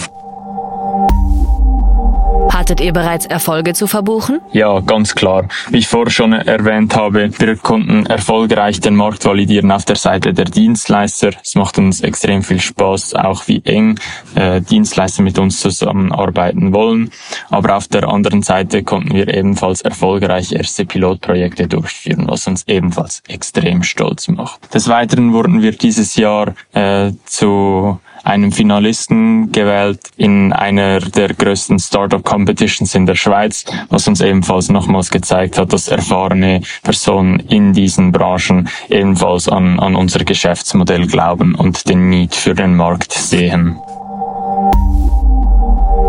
Hattet 2.51 2.81
ihr 2.81 2.93
bereits 2.93 3.25
Erfolge 3.25 3.73
zu 3.73 3.85
verbuchen? 3.85 4.41
Ja, 4.51 4.79
ganz 4.79 5.13
klar. 5.13 5.47
Wie 5.69 5.77
ich 5.77 5.87
vorher 5.87 6.11
schon 6.11 6.33
erwähnt 6.33 6.95
habe, 6.95 7.29
wir 7.37 7.55
konnten 7.57 8.07
erfolgreich 8.07 8.79
den 8.79 8.95
Markt 8.95 9.23
validieren 9.23 9.71
auf 9.71 9.85
der 9.85 9.95
Seite 9.95 10.33
der 10.33 10.45
Dienstleister. 10.45 11.31
Es 11.43 11.55
macht 11.55 11.77
uns 11.77 12.01
extrem 12.01 12.41
viel 12.41 12.59
Spaß, 12.59 13.13
auch 13.13 13.47
wie 13.47 13.61
eng 13.65 13.99
äh, 14.35 14.61
Dienstleister 14.61 15.21
mit 15.21 15.37
uns 15.37 15.59
zusammenarbeiten 15.59 16.73
wollen. 16.73 17.11
Aber 17.49 17.75
auf 17.77 17.87
der 17.87 18.07
anderen 18.07 18.41
Seite 18.41 18.83
konnten 18.83 19.13
wir 19.13 19.27
ebenfalls 19.27 19.81
erfolgreich 19.81 20.51
erste 20.51 20.85
Pilotprojekte 20.85 21.67
durchführen, 21.67 22.25
was 22.27 22.47
uns 22.47 22.63
ebenfalls 22.67 23.21
extrem 23.27 23.83
stolz 23.83 24.27
macht. 24.27 24.73
Des 24.73 24.87
Weiteren 24.87 25.33
wurden 25.33 25.61
wir 25.61 25.71
dieses 25.71 26.15
Jahr 26.15 26.55
äh, 26.73 27.11
zu 27.25 27.99
einem 28.23 28.51
Finalisten 28.51 29.51
gewählt 29.51 29.99
in 30.17 30.53
einer 30.53 30.99
der 30.99 31.33
größten 31.33 31.79
Startup 31.79 32.23
Competitions 32.23 32.95
in 32.95 33.05
der 33.05 33.15
Schweiz, 33.15 33.65
was 33.89 34.07
uns 34.07 34.21
ebenfalls 34.21 34.69
nochmals 34.69 35.09
gezeigt 35.09 35.57
hat, 35.57 35.73
dass 35.73 35.87
erfahrene 35.87 36.61
Personen 36.83 37.39
in 37.39 37.73
diesen 37.73 38.11
Branchen 38.11 38.69
ebenfalls 38.89 39.47
an, 39.47 39.79
an 39.79 39.95
unser 39.95 40.23
Geschäftsmodell 40.23 41.07
glauben 41.07 41.55
und 41.55 41.87
den 41.89 42.09
Need 42.09 42.35
für 42.35 42.53
den 42.53 42.75
Markt 42.75 43.13
sehen. 43.13 43.77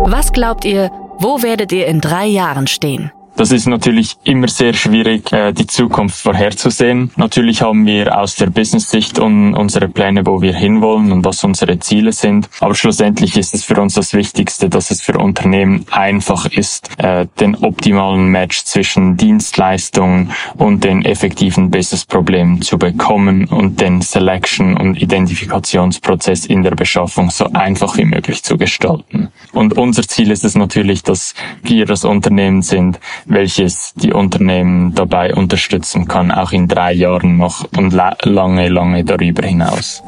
Was 0.05 0.33
glaubt 0.33 0.65
ihr, 0.65 0.91
wo 1.19 1.41
werdet 1.43 1.71
ihr 1.71 1.87
in 1.87 2.01
drei 2.01 2.25
Jahren 2.25 2.67
stehen? 2.67 3.11
Das 3.41 3.51
ist 3.51 3.65
natürlich 3.65 4.17
immer 4.23 4.47
sehr 4.47 4.75
schwierig, 4.75 5.33
äh, 5.33 5.51
die 5.51 5.65
Zukunft 5.65 6.21
vorherzusehen. 6.21 7.09
Natürlich 7.15 7.63
haben 7.63 7.87
wir 7.87 8.15
aus 8.19 8.35
der 8.35 8.51
Business-Sicht 8.51 9.17
unsere 9.17 9.87
Pläne, 9.87 10.27
wo 10.27 10.43
wir 10.43 10.53
hinwollen 10.53 11.11
und 11.11 11.25
was 11.25 11.43
unsere 11.43 11.79
Ziele 11.79 12.11
sind. 12.11 12.47
Aber 12.59 12.75
schlussendlich 12.75 13.35
ist 13.37 13.55
es 13.55 13.63
für 13.63 13.81
uns 13.81 13.95
das 13.95 14.13
Wichtigste, 14.13 14.69
dass 14.69 14.91
es 14.91 15.01
für 15.01 15.17
Unternehmen 15.17 15.87
einfach 15.89 16.45
ist, 16.45 16.91
äh, 16.99 17.25
den 17.39 17.55
optimalen 17.55 18.27
Match 18.27 18.63
zwischen 18.63 19.17
Dienstleistungen 19.17 20.33
und 20.57 20.83
den 20.83 21.03
effektiven 21.03 21.71
Business-Problemen 21.71 22.61
zu 22.61 22.77
bekommen 22.77 23.45
und 23.45 23.81
den 23.81 24.01
Selection- 24.01 24.77
und 24.77 25.01
Identifikationsprozess 25.01 26.45
in 26.45 26.61
der 26.61 26.75
Beschaffung 26.75 27.31
so 27.31 27.45
einfach 27.53 27.97
wie 27.97 28.05
möglich 28.05 28.43
zu 28.43 28.59
gestalten. 28.59 29.29
Und 29.51 29.79
unser 29.79 30.03
Ziel 30.03 30.29
ist 30.29 30.45
es 30.45 30.53
natürlich, 30.53 31.01
dass 31.01 31.33
wir 31.63 31.87
das 31.87 32.05
Unternehmen 32.05 32.61
sind, 32.61 32.99
welches 33.31 33.93
die 33.95 34.13
Unternehmen 34.13 34.93
dabei 34.93 35.33
unterstützen 35.33 36.07
kann, 36.07 36.31
auch 36.31 36.51
in 36.51 36.67
drei 36.67 36.93
Jahren 36.93 37.37
noch 37.37 37.65
und 37.77 37.93
lange, 37.93 38.69
lange 38.69 39.03
darüber 39.03 39.43
hinaus. 39.43 40.03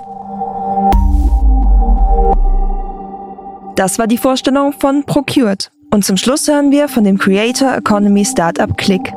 Das 3.75 3.97
war 3.97 4.07
die 4.07 4.17
Vorstellung 4.17 4.73
von 4.73 5.03
Procured. 5.03 5.71
Und 5.91 6.05
zum 6.05 6.17
Schluss 6.17 6.47
hören 6.47 6.71
wir 6.71 6.87
von 6.87 7.03
dem 7.03 7.17
Creator 7.17 7.75
Economy 7.77 8.25
Startup 8.25 8.75
Click. 8.77 9.13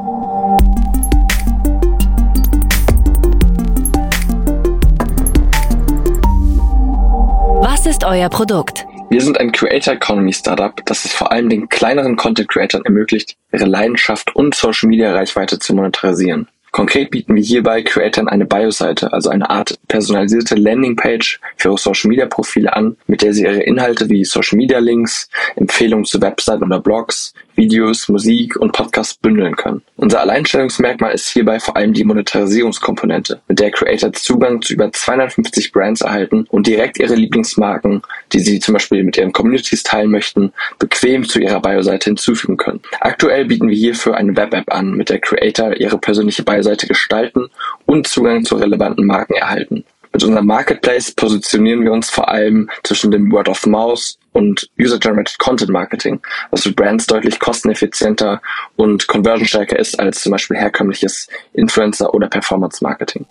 Was 7.62 7.86
ist 7.86 8.04
euer 8.04 8.28
Produkt? 8.28 8.85
Wir 9.08 9.20
sind 9.20 9.38
ein 9.38 9.52
Creator 9.52 9.94
Economy 9.94 10.32
Startup, 10.32 10.74
das 10.84 11.04
es 11.04 11.12
vor 11.12 11.30
allem 11.30 11.48
den 11.48 11.68
kleineren 11.68 12.16
Content 12.16 12.48
Creatern 12.48 12.82
ermöglicht, 12.84 13.36
ihre 13.52 13.64
Leidenschaft 13.64 14.34
und 14.34 14.56
Social 14.56 14.88
Media 14.88 15.14
Reichweite 15.14 15.60
zu 15.60 15.74
monetarisieren. 15.74 16.48
Konkret 16.72 17.12
bieten 17.12 17.36
wir 17.36 17.42
hierbei 17.42 17.82
Creatern 17.82 18.28
eine 18.28 18.44
Bio-Seite, 18.44 19.12
also 19.12 19.30
eine 19.30 19.48
Art 19.48 19.78
personalisierte 19.86 20.56
Landingpage 20.56 21.40
für 21.56 21.68
ihre 21.68 21.78
Social 21.78 22.08
Media 22.08 22.26
Profile 22.26 22.74
an, 22.74 22.96
mit 23.06 23.22
der 23.22 23.32
sie 23.32 23.44
ihre 23.44 23.62
Inhalte 23.62 24.10
wie 24.10 24.24
Social 24.24 24.56
Media 24.56 24.80
Links, 24.80 25.30
Empfehlungen 25.54 26.04
zu 26.04 26.20
Webseiten 26.20 26.64
oder 26.64 26.80
Blogs, 26.80 27.32
Videos, 27.56 28.08
Musik 28.08 28.56
und 28.56 28.72
Podcasts 28.72 29.14
bündeln 29.14 29.56
können. 29.56 29.82
Unser 29.96 30.20
Alleinstellungsmerkmal 30.20 31.12
ist 31.12 31.28
hierbei 31.28 31.58
vor 31.58 31.76
allem 31.76 31.92
die 31.92 32.04
Monetarisierungskomponente, 32.04 33.40
mit 33.48 33.58
der 33.58 33.70
Creator 33.70 34.12
Zugang 34.12 34.62
zu 34.62 34.74
über 34.74 34.92
250 34.92 35.72
Brands 35.72 36.02
erhalten 36.02 36.46
und 36.50 36.66
direkt 36.66 36.98
ihre 36.98 37.14
Lieblingsmarken, 37.14 38.02
die 38.32 38.40
sie 38.40 38.60
zum 38.60 38.74
Beispiel 38.74 39.02
mit 39.02 39.16
ihren 39.16 39.32
Communities 39.32 39.82
teilen 39.82 40.10
möchten, 40.10 40.52
bequem 40.78 41.24
zu 41.24 41.40
ihrer 41.40 41.60
Bio-Seite 41.60 42.10
hinzufügen 42.10 42.56
können. 42.56 42.80
Aktuell 43.00 43.46
bieten 43.46 43.68
wir 43.68 43.76
hierfür 43.76 44.16
eine 44.16 44.36
Web-App 44.36 44.72
an, 44.72 44.92
mit 44.92 45.10
der 45.10 45.20
Creator 45.20 45.76
ihre 45.76 45.98
persönliche 45.98 46.42
Bio-Seite 46.42 46.86
gestalten 46.86 47.48
und 47.86 48.06
Zugang 48.06 48.44
zu 48.44 48.56
relevanten 48.56 49.06
Marken 49.06 49.34
erhalten. 49.34 49.84
Mit 50.16 50.24
unserem 50.24 50.46
Marketplace 50.46 51.12
positionieren 51.12 51.84
wir 51.84 51.92
uns 51.92 52.08
vor 52.08 52.30
allem 52.30 52.70
zwischen 52.84 53.10
dem 53.10 53.30
Word 53.30 53.50
of 53.50 53.66
Mouse 53.66 54.18
und 54.32 54.66
User-Generated 54.80 55.38
Content 55.38 55.70
Marketing, 55.70 56.22
was 56.50 56.62
für 56.62 56.72
Brands 56.72 57.06
deutlich 57.06 57.38
kosteneffizienter 57.38 58.40
und 58.76 59.08
conversionstärker 59.08 59.78
ist 59.78 60.00
als 60.00 60.22
zum 60.22 60.32
Beispiel 60.32 60.56
herkömmliches 60.56 61.28
Influencer- 61.52 62.14
oder 62.14 62.28
Performance-Marketing. 62.28 63.26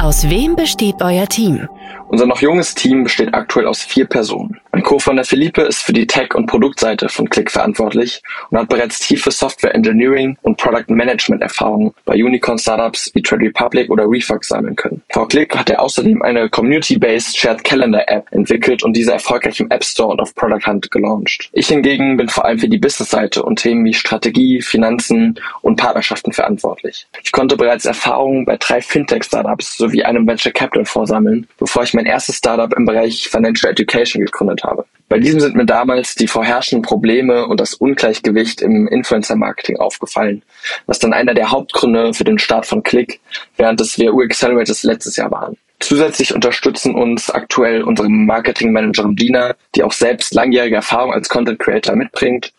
Aus 0.00 0.26
wem 0.30 0.56
besteht 0.56 1.02
euer 1.02 1.26
Team? 1.26 1.68
Unser 2.08 2.26
noch 2.26 2.40
junges 2.40 2.74
Team 2.74 3.04
besteht 3.04 3.34
aktuell 3.34 3.66
aus 3.66 3.82
vier 3.82 4.04
Personen. 4.04 4.60
Mein 4.72 4.82
Co-Founder 4.82 5.24
Philippe 5.24 5.62
ist 5.62 5.82
für 5.82 5.92
die 5.92 6.06
Tech- 6.06 6.34
und 6.34 6.46
Produktseite 6.46 7.08
von 7.08 7.28
Click 7.28 7.50
verantwortlich 7.50 8.22
und 8.50 8.58
hat 8.58 8.68
bereits 8.68 8.98
tiefe 8.98 9.30
Software 9.30 9.74
Engineering 9.74 10.36
und 10.42 10.56
Product 10.56 10.84
Management 10.88 11.42
Erfahrungen 11.42 11.92
bei 12.04 12.14
Unicorn-Startups 12.14 13.10
wie 13.14 13.22
Trade 13.22 13.46
Republic 13.46 13.90
oder 13.90 14.04
Refox 14.06 14.48
sammeln 14.48 14.76
können. 14.76 15.02
Vor 15.10 15.28
Click 15.28 15.56
hat 15.56 15.70
er 15.70 15.80
außerdem 15.80 16.22
eine 16.22 16.48
Community-based 16.48 17.36
Shared 17.36 17.64
Calendar 17.64 18.04
App 18.06 18.26
entwickelt 18.30 18.82
und 18.82 18.94
diese 18.94 19.12
erfolgreich 19.12 19.58
im 19.60 19.70
App 19.70 19.84
Store 19.84 20.10
und 20.10 20.20
auf 20.20 20.34
Product 20.34 20.66
Hunt 20.66 20.90
gelauncht. 20.90 21.50
Ich 21.52 21.68
hingegen 21.68 22.16
bin 22.16 22.28
vor 22.28 22.44
allem 22.44 22.58
für 22.58 22.68
die 22.68 22.78
Business-Seite 22.78 23.42
und 23.42 23.56
Themen 23.56 23.84
wie 23.84 23.94
Strategie, 23.94 24.62
Finanzen 24.62 25.40
und 25.62 25.76
Partnerschaften 25.76 26.32
verantwortlich. 26.32 27.08
Ich 27.24 27.32
konnte 27.32 27.56
bereits 27.56 27.86
Erfahrungen 27.86 28.44
bei 28.44 28.56
drei 28.56 28.80
Fintech-Startups 28.80 29.76
sowie 29.76 30.04
einem 30.04 30.26
Venture 30.26 30.52
Capital 30.52 30.84
vorsammeln, 30.84 31.48
bevor 31.58 31.73
ich 31.82 31.94
mein 31.94 32.06
erstes 32.06 32.36
Startup 32.36 32.72
im 32.76 32.84
Bereich 32.84 33.28
Financial 33.28 33.72
Education 33.72 34.24
gegründet 34.24 34.62
habe. 34.62 34.84
Bei 35.08 35.18
diesem 35.18 35.40
sind 35.40 35.56
mir 35.56 35.66
damals 35.66 36.14
die 36.14 36.28
vorherrschenden 36.28 36.82
Probleme 36.82 37.46
und 37.46 37.60
das 37.60 37.74
Ungleichgewicht 37.74 38.62
im 38.62 38.86
Influencer-Marketing 38.86 39.78
aufgefallen, 39.78 40.42
was 40.86 40.98
dann 40.98 41.12
einer 41.12 41.34
der 41.34 41.50
Hauptgründe 41.50 42.14
für 42.14 42.24
den 42.24 42.38
Start 42.38 42.66
von 42.66 42.82
Click 42.82 43.20
während 43.56 43.80
des 43.80 43.98
WU 43.98 44.22
Accelerators 44.22 44.82
letztes 44.84 45.16
Jahr 45.16 45.30
waren. 45.30 45.56
Zusätzlich 45.80 46.34
unterstützen 46.34 46.94
uns 46.94 47.30
aktuell 47.30 47.82
unsere 47.82 48.08
Marketing-Managerin 48.08 49.16
Dina, 49.16 49.54
die 49.74 49.82
auch 49.82 49.92
selbst 49.92 50.32
langjährige 50.32 50.76
Erfahrung 50.76 51.12
als 51.12 51.28
Content 51.28 51.58
Creator 51.58 51.96
mitbringt 51.96 52.52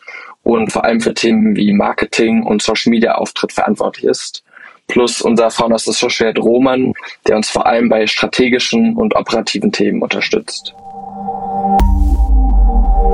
und 0.44 0.72
vor 0.72 0.84
allem 0.84 1.02
für 1.02 1.14
Themen 1.14 1.56
wie 1.56 1.74
Marketing 1.74 2.44
und 2.44 2.62
Social 2.62 2.92
Media 2.92 3.16
Auftritt 3.16 3.52
verantwortlich 3.52 4.06
ist 4.06 4.44
plus 4.88 5.22
unser 5.22 5.50
Founders 5.50 5.88
Associate 5.88 6.40
Roman, 6.40 6.94
der 7.28 7.38
uns 7.38 7.50
vor 7.50 7.66
allem 7.66 7.90
bei 7.90 8.08
strategischen 8.08 8.96
und 8.96 9.16
operativen 9.16 9.72
Themen 9.72 10.02
unterstützt. 10.02 10.74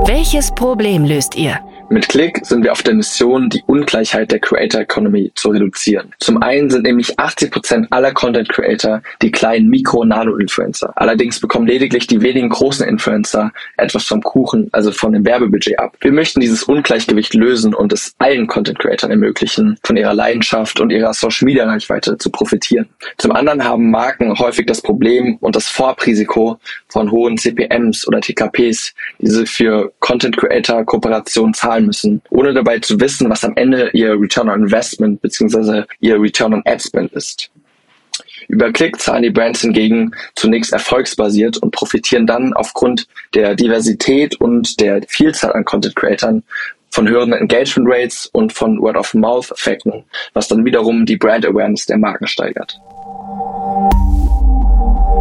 Welches 0.06 0.52
Problem 0.52 1.06
löst 1.06 1.36
ihr? 1.36 1.60
Mit 1.92 2.08
Click 2.08 2.40
sind 2.46 2.64
wir 2.64 2.72
auf 2.72 2.84
der 2.84 2.94
Mission, 2.94 3.50
die 3.50 3.62
Ungleichheit 3.66 4.32
der 4.32 4.40
Creator 4.40 4.80
Economy 4.80 5.30
zu 5.36 5.50
reduzieren. 5.50 6.14
Zum 6.22 6.42
einen 6.42 6.70
sind 6.70 6.84
nämlich 6.84 7.20
80 7.20 7.52
Prozent 7.52 7.88
aller 7.92 8.14
Content 8.14 8.48
Creator 8.48 9.02
die 9.22 9.30
kleinen 9.30 9.68
Mikro- 9.68 10.00
und 10.00 10.08
Nano-Influencer. 10.08 10.94
Allerdings 10.96 11.42
bekommen 11.42 11.68
lediglich 11.68 12.08
die 12.08 12.22
wenigen 12.22 12.48
großen 12.48 12.88
Influencer 12.88 13.52
etwas 13.76 14.06
vom 14.06 14.22
Kuchen, 14.22 14.70
also 14.72 14.94
von 14.94 15.12
dem 15.12 15.26
Werbebudget 15.26 15.80
ab. 15.80 15.98
Wir 16.00 16.14
möchten 16.14 16.40
dieses 16.40 16.64
Ungleichgewicht 16.64 17.34
lösen 17.34 17.74
und 17.76 17.92
es 17.92 18.16
allen 18.20 18.48
Content 18.48 18.80
Creatern 18.80 19.12
ermöglichen, 19.12 19.78
von 19.84 19.98
ihrer 19.98 20.14
Leidenschaft 20.14 20.80
und 20.80 20.92
ihrer 20.92 21.14
Social 21.14 21.46
Media 21.46 21.66
Reichweite 21.66 22.18
zu 22.18 22.30
profitieren. 22.30 22.88
Zum 23.18 23.34
anderen 23.34 23.66
haben 23.66 23.92
Marken 23.92 24.40
häufig 24.40 24.66
das 24.66 24.82
Problem 24.82 25.36
und 25.42 25.58
das 25.58 25.68
Vorabrisiko 25.68 26.58
von 26.88 27.12
hohen 27.12 27.38
CPMs 27.38 28.08
oder 28.08 28.22
TKPs, 28.22 28.94
diese 29.20 29.46
für 29.46 29.92
Content 30.00 30.38
Creator 30.38 30.86
Kooperationen 30.86 31.54
zahlen 31.54 31.81
zahlen 31.82 31.86
müssen, 31.86 32.22
ohne 32.30 32.54
dabei 32.54 32.80
zu 32.80 33.00
wissen, 33.00 33.30
was 33.30 33.44
am 33.44 33.54
Ende 33.56 33.90
ihr 33.94 34.20
Return 34.20 34.50
on 34.50 34.64
Investment 34.64 35.22
bzw. 35.22 35.84
ihr 36.00 36.22
Return 36.22 36.54
on 36.54 36.64
Ad 36.66 36.82
Spend 36.82 37.12
ist. 37.14 37.50
Über 38.48 38.72
Click 38.72 39.00
zahlen 39.00 39.24
die 39.24 39.30
Brands 39.30 39.62
hingegen 39.62 40.12
zunächst 40.36 40.74
erfolgsbasiert 40.74 41.58
und 41.58 41.72
profitieren 41.72 42.28
dann 42.28 42.54
aufgrund 42.54 43.08
der 43.34 43.56
Diversität 43.56 44.36
und 44.42 44.80
der 44.80 45.02
Vielzahl 45.08 45.54
an 45.54 45.64
Content 45.64 45.96
Creatern 45.96 46.44
von 46.90 47.08
höheren 47.08 47.32
Engagement 47.32 47.90
Rates 47.90 48.30
und 48.34 48.52
von 48.52 48.82
Word-of-Mouth-Effekten, 48.82 50.04
was 50.34 50.50
dann 50.50 50.66
wiederum 50.66 51.06
die 51.06 51.16
Brand 51.16 51.46
Awareness 51.46 51.86
der 51.86 51.98
Marken 51.98 52.28
steigert. 52.28 52.78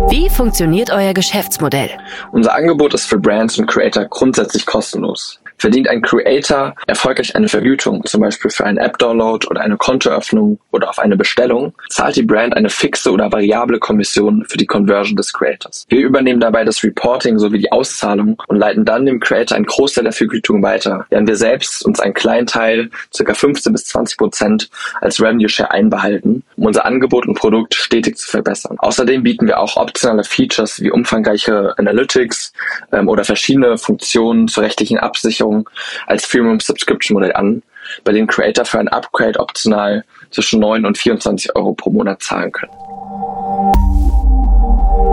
Wie 0.08 0.28
funktioniert 0.28 0.90
euer 0.90 1.14
Geschäftsmodell? 1.14 1.90
Unser 2.32 2.54
Angebot 2.54 2.94
ist 2.94 3.06
für 3.06 3.18
Brands 3.18 3.56
und 3.58 3.68
Creator 3.68 4.06
grundsätzlich 4.06 4.66
kostenlos. 4.66 5.40
Verdient 5.60 5.88
ein 5.88 6.00
Creator 6.00 6.74
erfolgreich 6.86 7.36
eine 7.36 7.46
Vergütung, 7.46 8.02
zum 8.06 8.22
Beispiel 8.22 8.50
für 8.50 8.64
einen 8.64 8.78
App-Download 8.78 9.46
oder 9.46 9.60
eine 9.60 9.76
Kontoöffnung 9.76 10.58
oder 10.70 10.88
auf 10.88 10.98
eine 10.98 11.18
Bestellung, 11.18 11.74
zahlt 11.90 12.16
die 12.16 12.22
Brand 12.22 12.56
eine 12.56 12.70
fixe 12.70 13.12
oder 13.12 13.30
variable 13.30 13.78
Kommission 13.78 14.46
für 14.48 14.56
die 14.56 14.64
Conversion 14.64 15.16
des 15.16 15.34
Creators. 15.34 15.84
Wir 15.90 16.00
übernehmen 16.00 16.40
dabei 16.40 16.64
das 16.64 16.82
Reporting 16.82 17.38
sowie 17.38 17.58
die 17.58 17.70
Auszahlung 17.72 18.42
und 18.48 18.56
leiten 18.56 18.86
dann 18.86 19.04
dem 19.04 19.20
Creator 19.20 19.54
einen 19.54 19.66
Großteil 19.66 20.04
der 20.04 20.14
Vergütung 20.14 20.62
weiter, 20.62 21.04
während 21.10 21.28
wir 21.28 21.36
selbst 21.36 21.84
uns 21.84 22.00
einen 22.00 22.14
kleinen 22.14 22.46
Teil, 22.46 22.88
ca. 23.14 23.34
15 23.34 23.72
bis 23.72 23.84
20 23.84 24.16
Prozent, 24.16 24.70
als 25.02 25.20
Revenue 25.20 25.50
Share 25.50 25.70
einbehalten, 25.70 26.42
um 26.56 26.64
unser 26.64 26.86
Angebot 26.86 27.26
und 27.26 27.34
Produkt 27.34 27.74
stetig 27.74 28.16
zu 28.16 28.30
verbessern. 28.30 28.76
Außerdem 28.78 29.22
bieten 29.22 29.46
wir 29.46 29.60
auch 29.60 29.76
optionale 29.76 30.24
Features 30.24 30.80
wie 30.80 30.90
umfangreiche 30.90 31.74
Analytics 31.76 32.54
ähm, 32.92 33.08
oder 33.08 33.24
verschiedene 33.24 33.76
Funktionen 33.76 34.48
zur 34.48 34.62
rechtlichen 34.62 34.98
Absicherung 34.98 35.49
Versicherung 35.50 35.68
als 36.06 36.28
Premium 36.28 36.60
Subscription 36.60 37.14
Modell 37.14 37.32
an, 37.32 37.62
bei 38.04 38.12
dem 38.12 38.26
Creator 38.26 38.64
für 38.64 38.78
ein 38.78 38.88
Upgrade 38.88 39.38
optional 39.38 40.04
zwischen 40.30 40.60
9 40.60 40.86
und 40.86 40.96
24 40.96 41.56
Euro 41.56 41.72
pro 41.72 41.90
Monat 41.90 42.22
zahlen 42.22 42.52
können. 42.52 42.72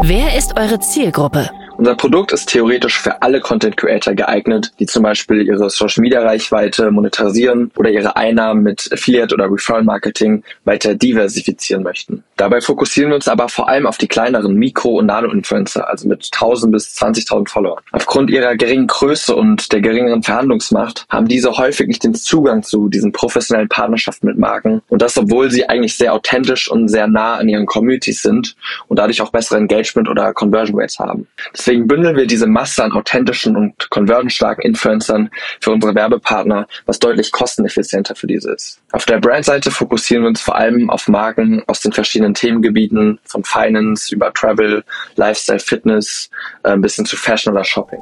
Wer 0.04 0.38
ist 0.38 0.58
eure 0.58 0.80
Zielgruppe? 0.80 1.50
Unser 1.78 1.94
Produkt 1.94 2.32
ist 2.32 2.50
theoretisch 2.50 3.00
für 3.00 3.22
alle 3.22 3.40
Content 3.40 3.78
Creator 3.78 4.16
geeignet, 4.16 4.72
die 4.80 4.88
zum 4.88 5.04
Beispiel 5.04 5.46
ihre 5.46 5.70
Social 5.70 6.02
Media 6.02 6.24
Reichweite 6.24 6.90
monetarisieren 6.90 7.70
oder 7.76 7.92
ihre 7.92 8.16
Einnahmen 8.16 8.64
mit 8.64 8.90
Affiliate 8.92 9.36
oder 9.36 9.46
Referral 9.46 9.84
Marketing 9.84 10.44
weiter 10.66 10.96
diversifizieren 10.96 11.84
möchten. 11.84 12.24
Dabei 12.36 12.62
fokussieren 12.62 13.12
wir 13.12 13.16
uns 13.16 13.28
aber 13.28 13.48
vor 13.48 13.70
allem 13.70 13.86
auf 13.86 14.00
die 14.00 14.08
kleineren 14.08 14.56
Mikro- 14.56 14.98
und 14.98 15.06
Nano-Influencer, 15.06 15.88
also 15.88 16.08
mit 16.08 16.28
1000 16.34 16.72
bis 16.72 16.96
20.000 16.98 17.48
Followern. 17.48 17.84
Aufgrund 17.92 18.32
ihrer 18.32 18.56
geringen 18.56 18.88
Größe 18.88 19.36
und 19.36 19.72
der 19.72 19.82
geringeren 19.82 20.24
Verhandlungsmacht 20.24 21.06
haben 21.10 21.28
diese 21.28 21.60
häufig 21.60 21.88
nicht 21.88 22.04
den 22.04 22.16
Zugang 22.16 22.64
zu 22.64 22.90
diesen 22.90 23.12
professionellen 23.12 23.70
Partnerschaften 23.70 24.26
mit 24.26 24.40
Marken 24.40 24.82
und 24.90 25.04
das, 25.04 25.16
obwohl 25.16 25.52
sie 25.52 25.70
eigentlich 25.70 25.96
sehr 25.96 26.16
authentisch 26.16 26.72
und 26.72 26.88
sehr 26.88 27.06
nah 27.06 27.36
an 27.36 27.48
ihren 27.48 27.68
Communities 27.68 28.24
sind 28.24 28.56
und 28.88 28.98
dadurch 28.98 29.22
auch 29.22 29.32
bessere 29.32 29.60
Engagement 29.60 30.10
oder 30.10 30.34
Conversion 30.34 30.80
Rates 30.80 30.98
haben. 30.98 31.28
Das 31.54 31.67
Deswegen 31.68 31.86
bündeln 31.86 32.16
wir 32.16 32.28
diese 32.28 32.48
Masse 32.48 32.82
an 32.82 32.94
authentischen 32.94 33.58
und 33.58 33.90
conversion-starken 33.90 34.62
Influencern 34.62 35.30
für 35.60 35.72
unsere 35.72 35.94
Werbepartner, 35.94 36.66
was 36.86 36.98
deutlich 36.98 37.34
kosteneffizienter 37.34 38.16
für 38.16 38.26
diese 38.26 38.54
ist. 38.54 38.80
Auf 38.94 39.04
der 39.04 39.20
Brandseite 39.20 39.70
fokussieren 39.70 40.24
wir 40.24 40.30
uns 40.30 40.40
vor 40.40 40.56
allem 40.56 40.90
auf 40.90 41.10
Marken 41.10 41.62
aus 41.68 41.82
den 41.82 41.92
verschiedenen 41.92 42.34
Themengebieten, 42.34 43.20
von 43.26 43.44
Finance 43.44 44.16
über 44.16 44.34
Travel, 44.34 44.82
Lifestyle, 45.18 45.60
Fitness, 45.60 46.30
äh, 46.64 46.78
bis 46.78 46.96
hin 46.96 47.04
zu 47.04 47.18
Fashion 47.18 47.54
oder 47.54 47.66
Shopping. 47.66 48.00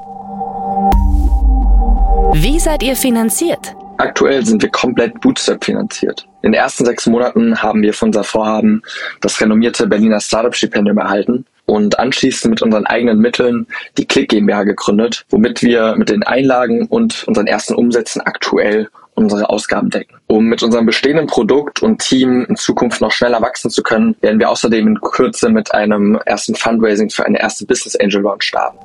Wie 2.36 2.60
seid 2.60 2.84
ihr 2.84 2.95
finanziert? 2.95 3.75
Aktuell 3.97 4.45
sind 4.45 4.62
wir 4.62 4.69
komplett 4.69 5.19
Bootstrap 5.21 5.65
finanziert. 5.65 6.28
In 6.43 6.51
den 6.51 6.62
ersten 6.62 6.86
sechs 6.86 7.08
Monaten 7.08 7.63
haben 7.63 7.82
wir 7.82 7.95
für 7.95 8.06
unser 8.06 8.23
Vorhaben 8.23 8.84
das 9.21 9.41
renommierte 9.41 9.88
Berliner 9.88 10.19
Startup-Stipendium 10.19 10.99
erhalten 10.99 11.47
und 11.65 11.99
anschließend 11.99 12.51
mit 12.51 12.62
unseren 12.62 12.86
eigenen 12.86 13.19
Mitteln 13.19 13.67
die 13.97 14.06
Click 14.06 14.30
GmbH 14.30 14.63
gegründet, 14.63 15.25
womit 15.30 15.62
wir 15.62 15.95
mit 15.95 16.10
den 16.10 16.23
Einlagen 16.23 16.88
und 16.88 17.23
unseren 17.28 17.47
ersten 17.47 17.75
Umsätzen 17.75 18.21
aktuell 18.21 18.89
unsere 19.15 19.49
Ausgaben 19.49 19.89
decken. 19.89 20.17
Um 20.28 20.45
mit 20.45 20.62
unserem 20.62 20.86
bestehenden 20.86 21.28
Produkt 21.28 21.82
und 21.82 21.99
Team 21.99 22.45
in 22.49 22.56
Zukunft 22.56 23.01
noch 23.01 23.12
schneller 23.12 23.41
wachsen 23.41 23.71
zu 23.71 23.82
können, 23.82 24.15
werden 24.21 24.39
wir 24.39 24.49
außerdem 24.49 24.88
in 24.88 25.01
Kürze 25.01 25.49
mit 25.49 25.73
einem 25.73 26.19
ersten 26.25 26.56
Fundraising 26.56 27.10
für 27.10 27.25
eine 27.25 27.39
erste 27.39 27.65
Business 27.65 27.95
Angel 27.95 28.21
Launch 28.21 28.43
starten. 28.43 28.78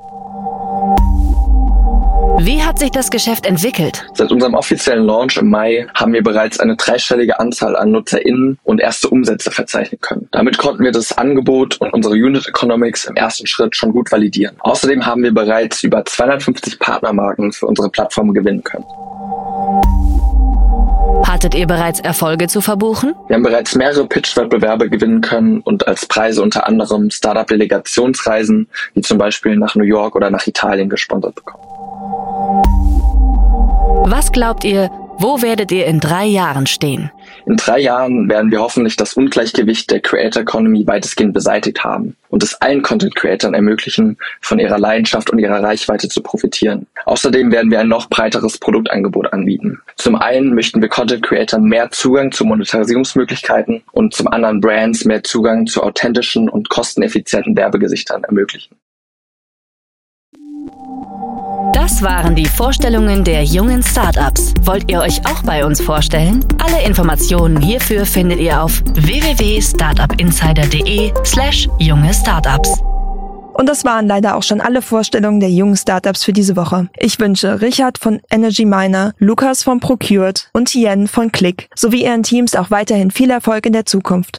Wie 2.39 2.63
hat 2.63 2.79
sich 2.79 2.91
das 2.91 3.11
Geschäft 3.11 3.47
entwickelt? 3.47 4.07
Seit 4.15 4.31
unserem 4.31 4.55
offiziellen 4.55 5.05
Launch 5.05 5.37
im 5.37 5.51
Mai 5.51 5.87
haben 5.95 6.13
wir 6.13 6.23
bereits 6.23 6.61
eine 6.61 6.77
dreistellige 6.77 7.39
Anzahl 7.39 7.77
an 7.77 7.91
NutzerInnen 7.91 8.59
und 8.65 8.81
erste 8.81 9.09
Umsätze 9.09 9.51
verzeichnen 9.51 10.01
können. 10.01 10.29
Damit 10.31 10.59
konnten 10.59 10.85
wir 10.85 10.93
das 10.93 11.17
Angebot 11.17 11.81
und 11.81 11.93
unsere 11.93 12.15
Unit 12.15 12.47
Economics 12.47 13.05
im 13.05 13.17
ersten 13.17 13.47
Schritt 13.47 13.77
schon 13.77 13.93
gut 13.93 14.11
validieren. 14.13 14.57
Außerdem 14.61 15.05
haben 15.07 15.23
wir 15.23 15.35
bereits 15.35 15.83
über 15.83 16.05
250 16.05 16.79
Partnermarken 16.79 17.53
für 17.53 17.67
unsere 17.67 17.91
Plattform 17.91 18.33
gewinnen 18.33 18.65
können. 18.65 18.85
Hattet 21.27 21.55
ihr 21.55 21.67
bereits 21.67 22.01
Erfolge 22.01 22.49
zu 22.49 22.61
verbuchen? 22.61 23.15
Wir 23.29 23.37
haben 23.37 23.43
bereits 23.43 23.75
mehrere 23.75 24.07
Pitch-Wettbewerbe 24.07 24.89
gewinnen 24.89 25.21
können 25.21 25.61
und 25.61 25.87
als 25.87 26.07
Preise 26.07 26.43
unter 26.43 26.67
anderem 26.67 27.11
Startup-Delegationsreisen, 27.11 28.69
wie 28.95 29.01
zum 29.03 29.19
Beispiel 29.19 29.57
nach 29.57 29.75
New 29.75 29.85
York 29.85 30.17
oder 30.17 30.31
nach 30.31 30.47
Italien 30.47 30.89
gesponsert 30.89 31.35
bekommen. 31.35 31.70
Was 34.03 34.33
glaubt 34.33 34.65
ihr, 34.65 34.91
Wo 35.23 35.43
werdet 35.43 35.71
ihr 35.71 35.85
in 35.85 36.01
drei 36.01 36.25
Jahren 36.25 36.67
stehen? 36.67 37.11
In 37.45 37.59
drei 37.59 37.79
Jahren 37.79 38.31
werden 38.31 38.51
wir 38.51 38.61
hoffentlich 38.61 38.97
das 38.97 39.13
Ungleichgewicht 39.13 39.91
der 39.91 40.01
Creator 40.01 40.41
Economy 40.41 40.87
weitestgehend 40.87 41.35
beseitigt 41.35 41.85
haben 41.85 42.17
und 42.31 42.43
es 42.43 42.55
allen 42.63 42.81
Content 42.81 43.15
Creatern 43.15 43.53
ermöglichen, 43.53 44.17
von 44.41 44.59
ihrer 44.59 44.79
Leidenschaft 44.79 45.29
und 45.29 45.39
ihrer 45.39 45.63
Reichweite 45.63 46.09
zu 46.09 46.23
profitieren. 46.23 46.87
Außerdem 47.05 47.53
werden 47.53 47.71
wir 47.71 47.81
ein 47.81 47.89
noch 47.89 48.09
breiteres 48.09 48.57
Produktangebot 48.57 49.31
anbieten. 49.31 49.83
Zum 49.97 50.17
einen 50.17 50.55
möchten 50.55 50.81
wir 50.81 50.89
Content 50.89 51.23
Creatern 51.23 51.65
mehr 51.65 51.91
Zugang 51.91 52.33
zu 52.33 52.47
Monetarisierungsmöglichkeiten 52.47 53.83
und 53.93 54.15
zum 54.15 54.29
anderen 54.29 54.63
Brands 54.63 55.05
mehr 55.05 55.23
Zugang 55.23 55.67
zu 55.67 55.83
authentischen 55.83 56.49
und 56.49 56.71
kosteneffizienten 56.71 57.55
Werbegesichtern 57.59 58.25
ermöglichen. 58.25 58.75
Das 61.81 62.03
waren 62.03 62.37
die 62.37 62.45
Vorstellungen 62.45 63.25
der 63.25 63.43
jungen 63.43 63.83
Startups. 63.83 64.53
Wollt 64.65 64.91
ihr 64.91 65.01
euch 65.01 65.25
auch 65.25 65.43
bei 65.45 65.65
uns 65.65 65.81
vorstellen? 65.81 66.45
Alle 66.63 66.85
Informationen 66.85 67.59
hierfür 67.59 68.05
findet 68.05 68.39
ihr 68.39 68.63
auf 68.63 68.83
www.startupinsider.de/slash 68.85 71.71
junge 71.79 72.13
Startups. 72.13 72.83
Und 73.55 73.67
das 73.67 73.87
waren 73.87 74.07
leider 74.07 74.37
auch 74.37 74.43
schon 74.43 74.61
alle 74.61 74.83
Vorstellungen 74.83 75.41
der 75.41 75.51
jungen 75.51 75.79
Startups 75.79 76.23
für 76.23 76.35
diese 76.35 76.55
Woche. 76.55 76.91
Ich 76.99 77.19
wünsche 77.19 77.63
Richard 77.63 77.97
von 77.97 78.21
Energy 78.31 78.67
Miner, 78.67 79.15
Lukas 79.17 79.63
von 79.63 79.81
Procured 79.81 80.51
und 80.53 80.75
Yen 80.75 81.09
von 81.09 81.33
Click 81.33 81.71
sowie 81.75 82.05
ihren 82.05 82.25
Teams 82.25 82.57
auch 82.57 82.71
weiterhin 82.71 83.11
viel 83.11 83.31
Erfolg 83.31 83.65
in 83.65 83.73
der 83.73 83.87
Zukunft. 83.87 84.37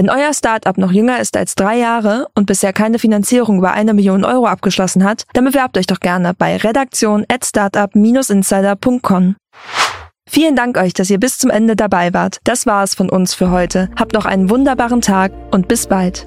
Wenn 0.00 0.08
euer 0.08 0.32
Startup 0.32 0.78
noch 0.78 0.92
jünger 0.92 1.20
ist 1.20 1.36
als 1.36 1.54
drei 1.54 1.76
Jahre 1.76 2.26
und 2.34 2.46
bisher 2.46 2.72
keine 2.72 2.98
Finanzierung 2.98 3.58
über 3.58 3.72
eine 3.72 3.92
Million 3.92 4.24
Euro 4.24 4.46
abgeschlossen 4.46 5.04
hat, 5.04 5.26
dann 5.34 5.44
bewerbt 5.44 5.76
euch 5.76 5.86
doch 5.86 6.00
gerne 6.00 6.32
bei 6.32 6.56
redaktion 6.56 7.26
at 7.28 7.44
startup-insider.com. 7.44 9.36
Vielen 10.26 10.56
Dank 10.56 10.78
euch, 10.78 10.94
dass 10.94 11.10
ihr 11.10 11.20
bis 11.20 11.36
zum 11.36 11.50
Ende 11.50 11.76
dabei 11.76 12.14
wart. 12.14 12.38
Das 12.44 12.64
war 12.64 12.82
es 12.82 12.94
von 12.94 13.10
uns 13.10 13.34
für 13.34 13.50
heute. 13.50 13.90
Habt 13.94 14.14
noch 14.14 14.24
einen 14.24 14.48
wunderbaren 14.48 15.02
Tag 15.02 15.32
und 15.50 15.68
bis 15.68 15.86
bald. 15.86 16.26